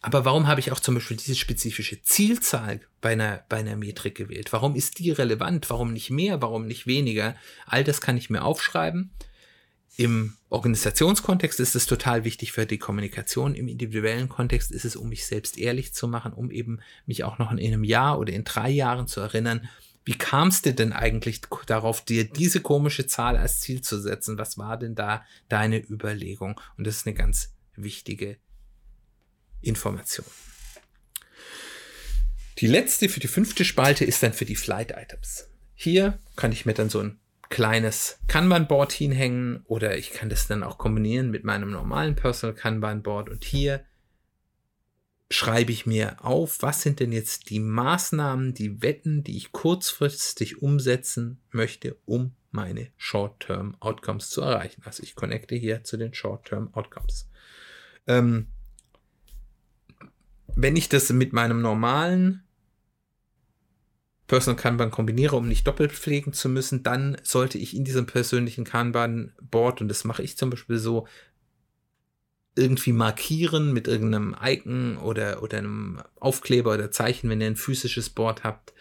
Aber 0.02 0.24
warum 0.24 0.46
habe 0.46 0.60
ich 0.60 0.72
auch 0.72 0.80
zum 0.80 0.94
Beispiel 0.96 1.18
diese 1.18 1.34
spezifische 1.34 2.04
Zielzahl 2.04 2.82
bei 3.02 3.14
einer, 3.14 3.44
bei 3.50 3.58
einer 3.58 3.76
Metrik 3.76 4.14
gewählt? 4.14 4.54
Warum 4.54 4.76
ist 4.76 5.00
die 5.00 5.10
relevant? 5.10 5.68
Warum 5.72 5.94
nicht 5.94 6.12
mehr? 6.12 6.44
Warum 6.44 6.68
nicht 6.68 6.86
weniger? 6.86 7.36
All 7.66 7.84
das 7.84 8.02
kann 8.02 8.18
ich 8.18 8.30
mir 8.30 8.44
aufschreiben 8.44 9.12
im 9.98 10.36
Organisationskontext 10.50 11.60
ist 11.60 11.76
es 11.76 11.86
total 11.86 12.24
wichtig 12.26 12.52
für 12.52 12.66
die 12.66 12.78
Kommunikation. 12.78 13.56
Im 13.56 13.68
individuellen 13.68 14.30
Kontext 14.30 14.72
ist 14.72 14.86
es, 14.86 14.96
um 14.96 15.10
mich 15.10 15.26
selbst 15.26 15.58
ehrlich 15.58 15.94
zu 15.94 16.08
machen, 16.08 16.34
um 16.34 16.52
eben 16.52 16.80
mich 17.06 17.24
auch 17.24 17.38
noch 17.38 17.52
in 17.52 17.60
einem 17.60 17.84
Jahr 17.84 18.20
oder 18.20 18.34
in 18.34 18.44
drei 18.44 18.70
Jahren 18.70 19.08
zu 19.08 19.22
erinnern, 19.22 19.70
wie 20.06 20.18
kamst 20.18 20.68
du 20.68 20.74
denn 20.74 20.94
eigentlich 20.94 21.42
darauf, 21.66 22.06
dir 22.06 22.26
diese 22.26 22.62
komische 22.62 23.08
Zahl 23.08 23.38
als 23.38 23.60
Ziel 23.60 23.82
zu 23.82 24.00
setzen? 24.00 24.38
Was 24.38 24.58
war 24.58 24.78
denn 24.78 24.94
da 24.94 25.26
deine 25.50 25.80
Überlegung? 25.80 26.62
Und 26.78 26.86
das 26.86 26.98
ist 26.98 27.08
eine 27.08 27.16
ganz 27.16 27.56
wichtige 27.76 28.38
Information. 29.62 30.28
Die 32.60 32.68
letzte 32.68 33.10
für 33.10 33.20
die 33.20 33.28
fünfte 33.28 33.66
Spalte 33.66 34.06
ist 34.06 34.22
dann 34.22 34.34
für 34.34 34.46
die 34.46 34.56
Flight 34.56 34.92
Items. 34.92 35.50
Hier 35.74 36.20
kann 36.36 36.52
ich 36.52 36.66
mir 36.66 36.74
dann 36.74 36.90
so 36.90 37.00
ein 37.00 37.20
kleines 37.50 38.20
Kanban-Board 38.28 38.92
hinhängen 38.92 39.64
oder 39.66 39.98
ich 39.98 40.12
kann 40.12 40.30
das 40.30 40.48
dann 40.48 40.64
auch 40.64 40.78
kombinieren 40.78 41.32
mit 41.32 41.44
meinem 41.44 41.72
normalen 41.72 42.16
Personal 42.16 42.56
Kanban-Board 42.56 43.30
und 43.30 43.44
hier 43.44 43.86
schreibe 45.30 45.72
ich 45.72 45.86
mir 45.86 46.24
auf, 46.24 46.62
was 46.62 46.82
sind 46.82 47.00
denn 47.00 47.12
jetzt 47.12 47.50
die 47.50 47.60
Maßnahmen, 47.60 48.54
die 48.54 48.82
Wetten, 48.82 49.24
die 49.24 49.38
ich 49.38 49.52
kurzfristig 49.52 50.62
umsetzen 50.62 51.42
möchte, 51.52 51.98
um 52.06 52.36
meine 52.52 52.92
Short-Term 52.98 53.76
Outcomes 53.80 54.30
zu 54.30 54.42
erreichen. 54.42 54.82
Also 54.86 55.04
ich 55.04 55.16
connecte 55.16 55.56
hier 55.56 55.84
zu 55.84 55.98
den 55.98 56.14
Short-Term 56.14 56.74
Outcomes. 56.74 57.30
Ähm, 58.08 58.48
wenn 60.56 60.76
ich 60.76 60.88
das 60.88 61.12
mit 61.12 61.34
meinem 61.34 61.62
normalen 61.62 62.45
Personal 64.28 64.60
Kanban 64.60 64.92
kombiniere, 64.92 65.36
um 65.36 65.48
nicht 65.48 65.68
doppelt 65.68 65.92
pflegen 65.92 66.34
zu 66.34 66.50
müssen, 66.50 66.84
dann 66.84 67.18
sollte 67.24 67.58
ich 67.58 67.76
in 67.76 67.86
diesem 67.86 68.06
persönlichen 68.08 68.64
Kanban-Board, 68.64 69.82
und 69.82 69.88
das 69.88 70.04
mache 70.04 70.24
ich 70.24 70.38
zum 70.38 70.50
Beispiel 70.50 70.78
so, 70.78 71.08
irgendwie 72.56 72.94
markieren 72.94 73.74
mit 73.74 73.88
irgendeinem 73.88 74.36
Icon 74.42 74.98
oder, 74.98 75.44
oder 75.44 75.58
einem 75.58 76.02
Aufkleber 76.20 76.74
oder 76.74 76.90
Zeichen, 76.90 77.30
wenn 77.30 77.42
ihr 77.42 77.48
ein 77.48 77.58
physisches 77.58 78.10
Board 78.10 78.44
habt. 78.44 78.74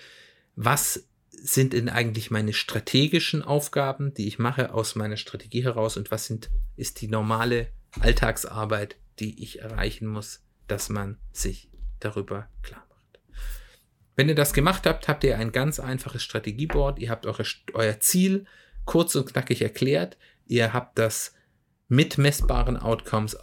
Was 0.57 1.09
sind 1.31 1.73
denn 1.73 1.89
eigentlich 1.89 2.31
meine 2.31 2.53
strategischen 2.53 3.43
Aufgaben, 3.43 4.15
die 4.15 4.29
ich 4.29 4.39
mache 4.39 4.73
aus 4.73 4.95
meiner 4.95 5.17
Strategie 5.17 5.65
heraus 5.65 5.97
und 5.97 6.11
was 6.11 6.27
sind, 6.27 6.51
ist 6.77 7.01
die 7.01 7.09
normale 7.09 7.69
Alltagsarbeit, 8.01 8.97
die 9.19 9.43
ich 9.43 9.61
erreichen 9.61 10.07
muss, 10.07 10.43
dass 10.69 10.89
man 10.89 11.19
sich 11.33 11.69
darüber 12.01 12.49
klar. 12.63 12.84
Wenn 14.17 14.29
ihr 14.29 14.35
das 14.35 14.53
gemacht 14.53 14.87
habt, 14.87 15.09
habt 15.09 15.25
ihr 15.25 15.39
ein 15.39 15.53
ganz 15.53 15.81
einfaches 15.81 16.23
Strategieboard. 16.23 16.99
Ihr 16.99 17.11
habt 17.11 17.27
eure, 17.27 17.45
euer 17.73 18.01
Ziel 18.01 18.47
kurz 18.85 19.15
und 19.15 19.27
knackig 19.27 19.63
erklärt. 19.63 20.17
Ihr 20.47 20.73
habt 20.73 20.99
das 20.99 21.35
mit 21.89 22.19
messbaren 22.19 22.77
Outcomes 22.77 23.37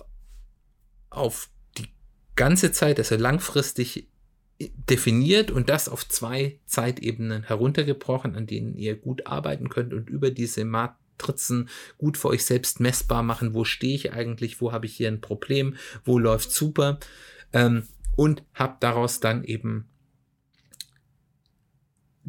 auf 1.09 1.49
die 1.77 1.87
ganze 2.35 2.71
Zeit, 2.71 2.99
also 2.99 3.15
langfristig 3.15 4.07
definiert 4.59 5.51
und 5.51 5.69
das 5.69 5.89
auf 5.89 6.07
zwei 6.07 6.59
Zeitebenen 6.65 7.43
heruntergebrochen, 7.43 8.35
an 8.35 8.47
denen 8.47 8.75
ihr 8.75 8.95
gut 8.95 9.25
arbeiten 9.27 9.69
könnt 9.69 9.93
und 9.93 10.09
über 10.09 10.31
diese 10.31 10.65
Matrizen 10.65 11.69
gut 11.97 12.17
für 12.17 12.29
euch 12.29 12.45
selbst 12.45 12.79
messbar 12.79 13.23
machen, 13.23 13.53
wo 13.53 13.63
stehe 13.63 13.95
ich 13.95 14.13
eigentlich, 14.13 14.61
wo 14.61 14.71
habe 14.71 14.85
ich 14.85 14.95
hier 14.95 15.07
ein 15.07 15.21
Problem, 15.21 15.75
wo 16.03 16.19
läuft 16.19 16.51
super 16.51 16.99
ähm, 17.53 17.87
und 18.15 18.43
habt 18.53 18.83
daraus 18.83 19.19
dann 19.19 19.43
eben 19.43 19.89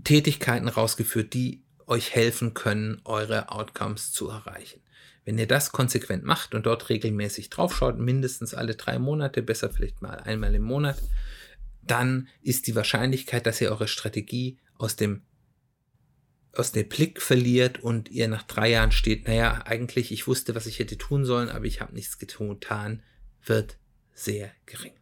Tätigkeiten 0.04 0.68
rausgeführt, 0.68 1.32
die 1.34 1.62
euch 1.86 2.14
helfen 2.14 2.54
können, 2.54 3.00
eure 3.04 3.50
Outcomes 3.50 4.12
zu 4.12 4.28
erreichen. 4.28 4.80
Wenn 5.24 5.38
ihr 5.38 5.46
das 5.46 5.70
konsequent 5.70 6.24
macht 6.24 6.54
und 6.54 6.66
dort 6.66 6.88
regelmäßig 6.88 7.50
draufschaut, 7.50 7.98
mindestens 7.98 8.54
alle 8.54 8.74
drei 8.74 8.98
Monate, 8.98 9.42
besser 9.42 9.70
vielleicht 9.70 10.02
mal 10.02 10.16
einmal 10.16 10.54
im 10.54 10.62
Monat, 10.62 11.00
dann 11.82 12.28
ist 12.42 12.66
die 12.66 12.74
Wahrscheinlichkeit, 12.74 13.46
dass 13.46 13.60
ihr 13.60 13.70
eure 13.70 13.88
Strategie 13.88 14.58
aus 14.78 14.96
dem 14.96 15.22
aus 16.54 16.70
dem 16.70 16.86
Blick 16.86 17.22
verliert 17.22 17.82
und 17.82 18.10
ihr 18.10 18.28
nach 18.28 18.42
drei 18.42 18.68
Jahren 18.70 18.92
steht, 18.92 19.26
naja, 19.26 19.62
eigentlich, 19.64 20.12
ich 20.12 20.26
wusste, 20.26 20.54
was 20.54 20.66
ich 20.66 20.80
hätte 20.80 20.98
tun 20.98 21.24
sollen, 21.24 21.48
aber 21.48 21.64
ich 21.64 21.80
habe 21.80 21.94
nichts 21.94 22.18
getan, 22.18 23.02
wird 23.46 23.78
sehr 24.12 24.50
gering. 24.66 24.92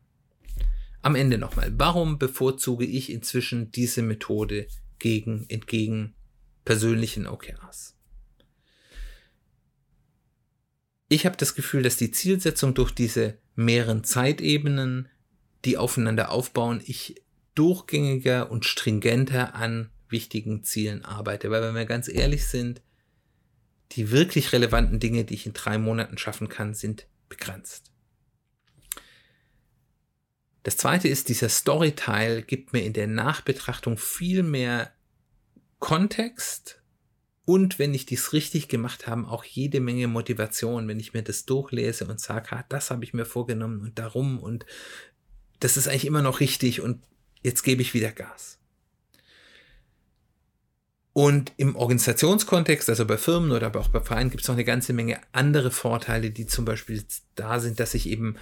Am 1.02 1.16
Ende 1.16 1.38
nochmal, 1.38 1.72
warum 1.76 2.18
bevorzuge 2.20 2.84
ich 2.84 3.10
inzwischen 3.10 3.72
diese 3.72 4.02
Methode 4.02 4.68
gegen, 5.00 5.46
entgegen 5.48 6.14
persönlichen 6.64 7.26
OKRs? 7.26 7.96
Ich 11.08 11.26
habe 11.26 11.36
das 11.36 11.56
Gefühl, 11.56 11.82
dass 11.82 11.96
die 11.96 12.12
Zielsetzung 12.12 12.72
durch 12.74 12.92
diese 12.92 13.36
mehreren 13.56 14.04
Zeitebenen, 14.04 15.08
die 15.64 15.76
aufeinander 15.76 16.30
aufbauen, 16.30 16.80
ich 16.84 17.20
durchgängiger 17.56 18.50
und 18.50 18.64
stringenter 18.64 19.56
an 19.56 19.90
wichtigen 20.08 20.62
Zielen 20.62 21.04
arbeite. 21.04 21.50
Weil 21.50 21.62
wenn 21.62 21.74
wir 21.74 21.84
ganz 21.84 22.08
ehrlich 22.08 22.46
sind, 22.46 22.80
die 23.92 24.12
wirklich 24.12 24.52
relevanten 24.52 25.00
Dinge, 25.00 25.24
die 25.24 25.34
ich 25.34 25.46
in 25.46 25.52
drei 25.52 25.78
Monaten 25.78 26.16
schaffen 26.16 26.48
kann, 26.48 26.74
sind 26.74 27.08
begrenzt. 27.28 27.89
Das 30.62 30.77
zweite 30.77 31.09
ist, 31.09 31.29
dieser 31.29 31.49
Storyteil 31.49 32.42
gibt 32.42 32.73
mir 32.73 32.85
in 32.85 32.92
der 32.92 33.07
Nachbetrachtung 33.07 33.96
viel 33.96 34.42
mehr 34.42 34.92
Kontext 35.79 36.81
und 37.46 37.79
wenn 37.79 37.94
ich 37.94 38.07
dies 38.07 38.33
richtig 38.33 38.68
gemacht 38.68 39.07
habe, 39.07 39.27
auch 39.27 39.42
jede 39.42 39.81
Menge 39.81 40.07
Motivation, 40.07 40.87
wenn 40.87 41.01
ich 41.01 41.14
mir 41.14 41.23
das 41.23 41.46
durchlese 41.46 42.07
und 42.07 42.20
sage, 42.20 42.53
ah, 42.53 42.64
das 42.68 42.90
habe 42.90 43.03
ich 43.03 43.14
mir 43.14 43.25
vorgenommen 43.25 43.81
und 43.81 43.99
darum 43.99 44.38
und 44.38 44.66
das 45.59 45.77
ist 45.77 45.88
eigentlich 45.88 46.05
immer 46.05 46.23
noch 46.23 46.40
richtig 46.40 46.81
und 46.81 47.03
jetzt 47.42 47.62
gebe 47.62 47.83
ich 47.83 47.92
wieder 47.92 48.12
Gas. 48.12 48.59
Und 51.12 51.53
im 51.57 51.75
Organisationskontext, 51.75 52.88
also 52.88 53.05
bei 53.05 53.18
Firmen 53.18 53.51
oder 53.51 53.66
aber 53.66 53.81
auch 53.81 53.88
bei 53.88 54.01
Vereinen, 54.01 54.31
gibt 54.31 54.42
es 54.42 54.49
noch 54.49 54.55
eine 54.55 54.64
ganze 54.64 54.92
Menge 54.92 55.20
andere 55.33 55.73
Vorteile, 55.73 56.31
die 56.31 56.46
zum 56.46 56.64
Beispiel 56.64 57.05
da 57.35 57.59
sind, 57.59 57.81
dass 57.81 57.94
ich 57.94 58.09
eben 58.09 58.37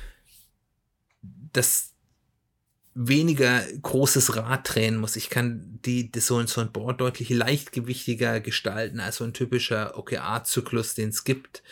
das 1.22 1.94
weniger 3.00 3.62
großes 3.80 4.37
Rad 4.37 4.74
drehen 4.74 4.96
muss. 4.96 5.14
Ich 5.14 5.30
kann 5.30 5.78
die, 5.84 6.11
die 6.11 6.18
so, 6.18 6.44
so 6.46 6.61
ein 6.61 6.72
Board 6.72 7.00
deutlich 7.00 7.30
leichtgewichtiger 7.30 8.40
gestalten 8.40 8.98
als 8.98 9.16
so 9.16 9.24
ein 9.24 9.32
typischer 9.32 9.96
OKR-Zyklus, 9.96 10.94
den 10.94 11.11
es 11.11 11.22
gibt 11.22 11.62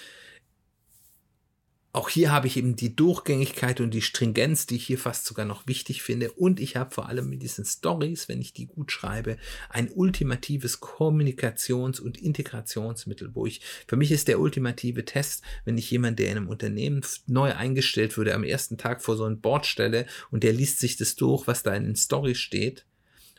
auch 1.97 2.11
hier 2.11 2.31
habe 2.31 2.47
ich 2.47 2.59
eben 2.59 2.77
die 2.77 2.95
Durchgängigkeit 2.95 3.81
und 3.81 3.93
die 3.93 4.03
Stringenz, 4.03 4.67
die 4.67 4.77
ich 4.77 4.87
hier 4.87 4.99
fast 4.99 5.25
sogar 5.25 5.47
noch 5.47 5.67
wichtig 5.67 6.03
finde. 6.03 6.31
Und 6.31 6.61
ich 6.61 6.77
habe 6.77 6.95
vor 6.95 7.09
allem 7.09 7.31
mit 7.31 7.43
diesen 7.43 7.65
Stories, 7.65 8.29
wenn 8.29 8.39
ich 8.39 8.53
die 8.53 8.67
gut 8.67 8.93
schreibe, 8.93 9.39
ein 9.71 9.91
ultimatives 9.91 10.83
Kommunikations- 10.83 11.99
und 11.99 12.21
Integrationsmittel, 12.21 13.35
wo 13.35 13.47
ich, 13.47 13.63
für 13.89 13.97
mich 13.97 14.13
ist 14.13 14.29
der 14.29 14.41
ultimative 14.41 15.07
Test, 15.07 15.43
wenn 15.65 15.79
ich 15.79 15.91
jemand, 15.91 16.19
der 16.19 16.31
in 16.31 16.37
einem 16.37 16.49
Unternehmen 16.49 17.01
neu 17.27 17.55
eingestellt 17.55 18.19
würde, 18.19 18.35
am 18.35 18.45
ersten 18.45 18.77
Tag 18.77 19.03
vor 19.03 19.17
so 19.17 19.25
ein 19.25 19.41
Board 19.41 19.65
stelle 19.65 20.05
und 20.31 20.43
der 20.43 20.53
liest 20.53 20.81
sich 20.81 20.99
das 20.99 21.17
durch, 21.17 21.47
was 21.47 21.63
da 21.63 21.75
in 21.75 21.85
den 21.85 21.97
Stories 21.97 22.39
steht 22.39 22.85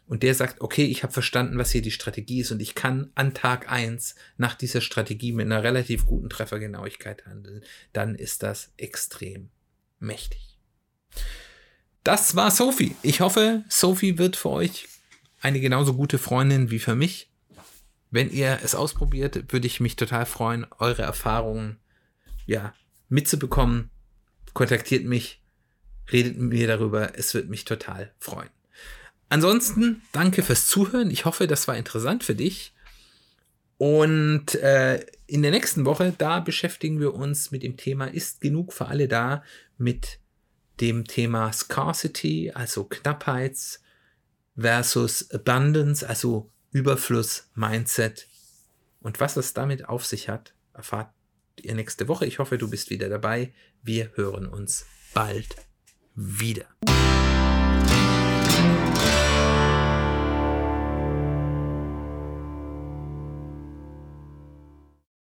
und 0.07 0.23
der 0.23 0.33
sagt, 0.33 0.61
okay, 0.61 0.85
ich 0.85 1.03
habe 1.03 1.13
verstanden, 1.13 1.57
was 1.57 1.71
hier 1.71 1.81
die 1.81 1.91
Strategie 1.91 2.39
ist 2.39 2.51
und 2.51 2.61
ich 2.61 2.75
kann 2.75 3.11
an 3.15 3.33
Tag 3.33 3.69
eins 3.71 4.15
nach 4.37 4.55
dieser 4.55 4.81
Strategie 4.81 5.33
mit 5.33 5.45
einer 5.45 5.63
relativ 5.63 6.05
guten 6.05 6.29
Treffergenauigkeit 6.29 7.25
handeln, 7.25 7.63
dann 7.93 8.15
ist 8.15 8.41
das 8.41 8.71
extrem 8.77 9.49
mächtig. 9.99 10.57
Das 12.03 12.35
war 12.35 12.51
Sophie. 12.51 12.95
Ich 13.03 13.19
hoffe, 13.19 13.65
Sophie 13.67 14.17
wird 14.17 14.37
für 14.37 14.49
euch 14.49 14.87
eine 15.41 15.59
genauso 15.59 15.93
gute 15.93 16.17
Freundin 16.17 16.71
wie 16.71 16.79
für 16.79 16.95
mich. 16.95 17.29
Wenn 18.09 18.31
ihr 18.31 18.59
es 18.63 18.75
ausprobiert, 18.75 19.51
würde 19.51 19.67
ich 19.67 19.81
mich 19.81 19.97
total 19.97 20.25
freuen, 20.25 20.65
eure 20.79 21.01
Erfahrungen 21.01 21.77
ja 22.45 22.73
mitzubekommen. 23.09 23.89
Kontaktiert 24.53 25.03
mich, 25.03 25.43
redet 26.11 26.37
mit 26.37 26.53
mir 26.53 26.67
darüber. 26.67 27.17
Es 27.17 27.33
wird 27.33 27.49
mich 27.49 27.65
total 27.65 28.13
freuen. 28.19 28.49
Ansonsten 29.29 30.01
danke 30.11 30.41
fürs 30.41 30.67
Zuhören. 30.67 31.11
Ich 31.11 31.25
hoffe, 31.25 31.47
das 31.47 31.67
war 31.67 31.75
interessant 31.77 32.23
für 32.23 32.35
dich. 32.35 32.73
Und 33.77 34.55
äh, 34.55 35.05
in 35.27 35.41
der 35.41 35.51
nächsten 35.51 35.85
Woche, 35.85 36.13
da 36.17 36.39
beschäftigen 36.39 36.99
wir 36.99 37.13
uns 37.13 37.51
mit 37.51 37.63
dem 37.63 37.77
Thema, 37.77 38.05
ist 38.05 38.41
genug 38.41 38.73
für 38.73 38.87
alle 38.87 39.07
da, 39.07 39.43
mit 39.77 40.19
dem 40.79 41.05
Thema 41.05 41.51
Scarcity, 41.51 42.51
also 42.53 42.85
Knappheits 42.85 43.81
versus 44.55 45.29
Abundance, 45.31 46.07
also 46.07 46.49
Überfluss, 46.71 47.49
Mindset. 47.53 48.27
Und 49.01 49.19
was 49.19 49.37
es 49.37 49.53
damit 49.53 49.87
auf 49.87 50.05
sich 50.05 50.29
hat, 50.29 50.53
erfahrt 50.73 51.11
ihr 51.61 51.75
nächste 51.75 52.07
Woche. 52.07 52.25
Ich 52.25 52.39
hoffe, 52.39 52.57
du 52.57 52.69
bist 52.69 52.89
wieder 52.89 53.09
dabei. 53.09 53.53
Wir 53.83 54.11
hören 54.15 54.47
uns 54.47 54.85
bald 55.13 55.55
wieder. 56.15 56.65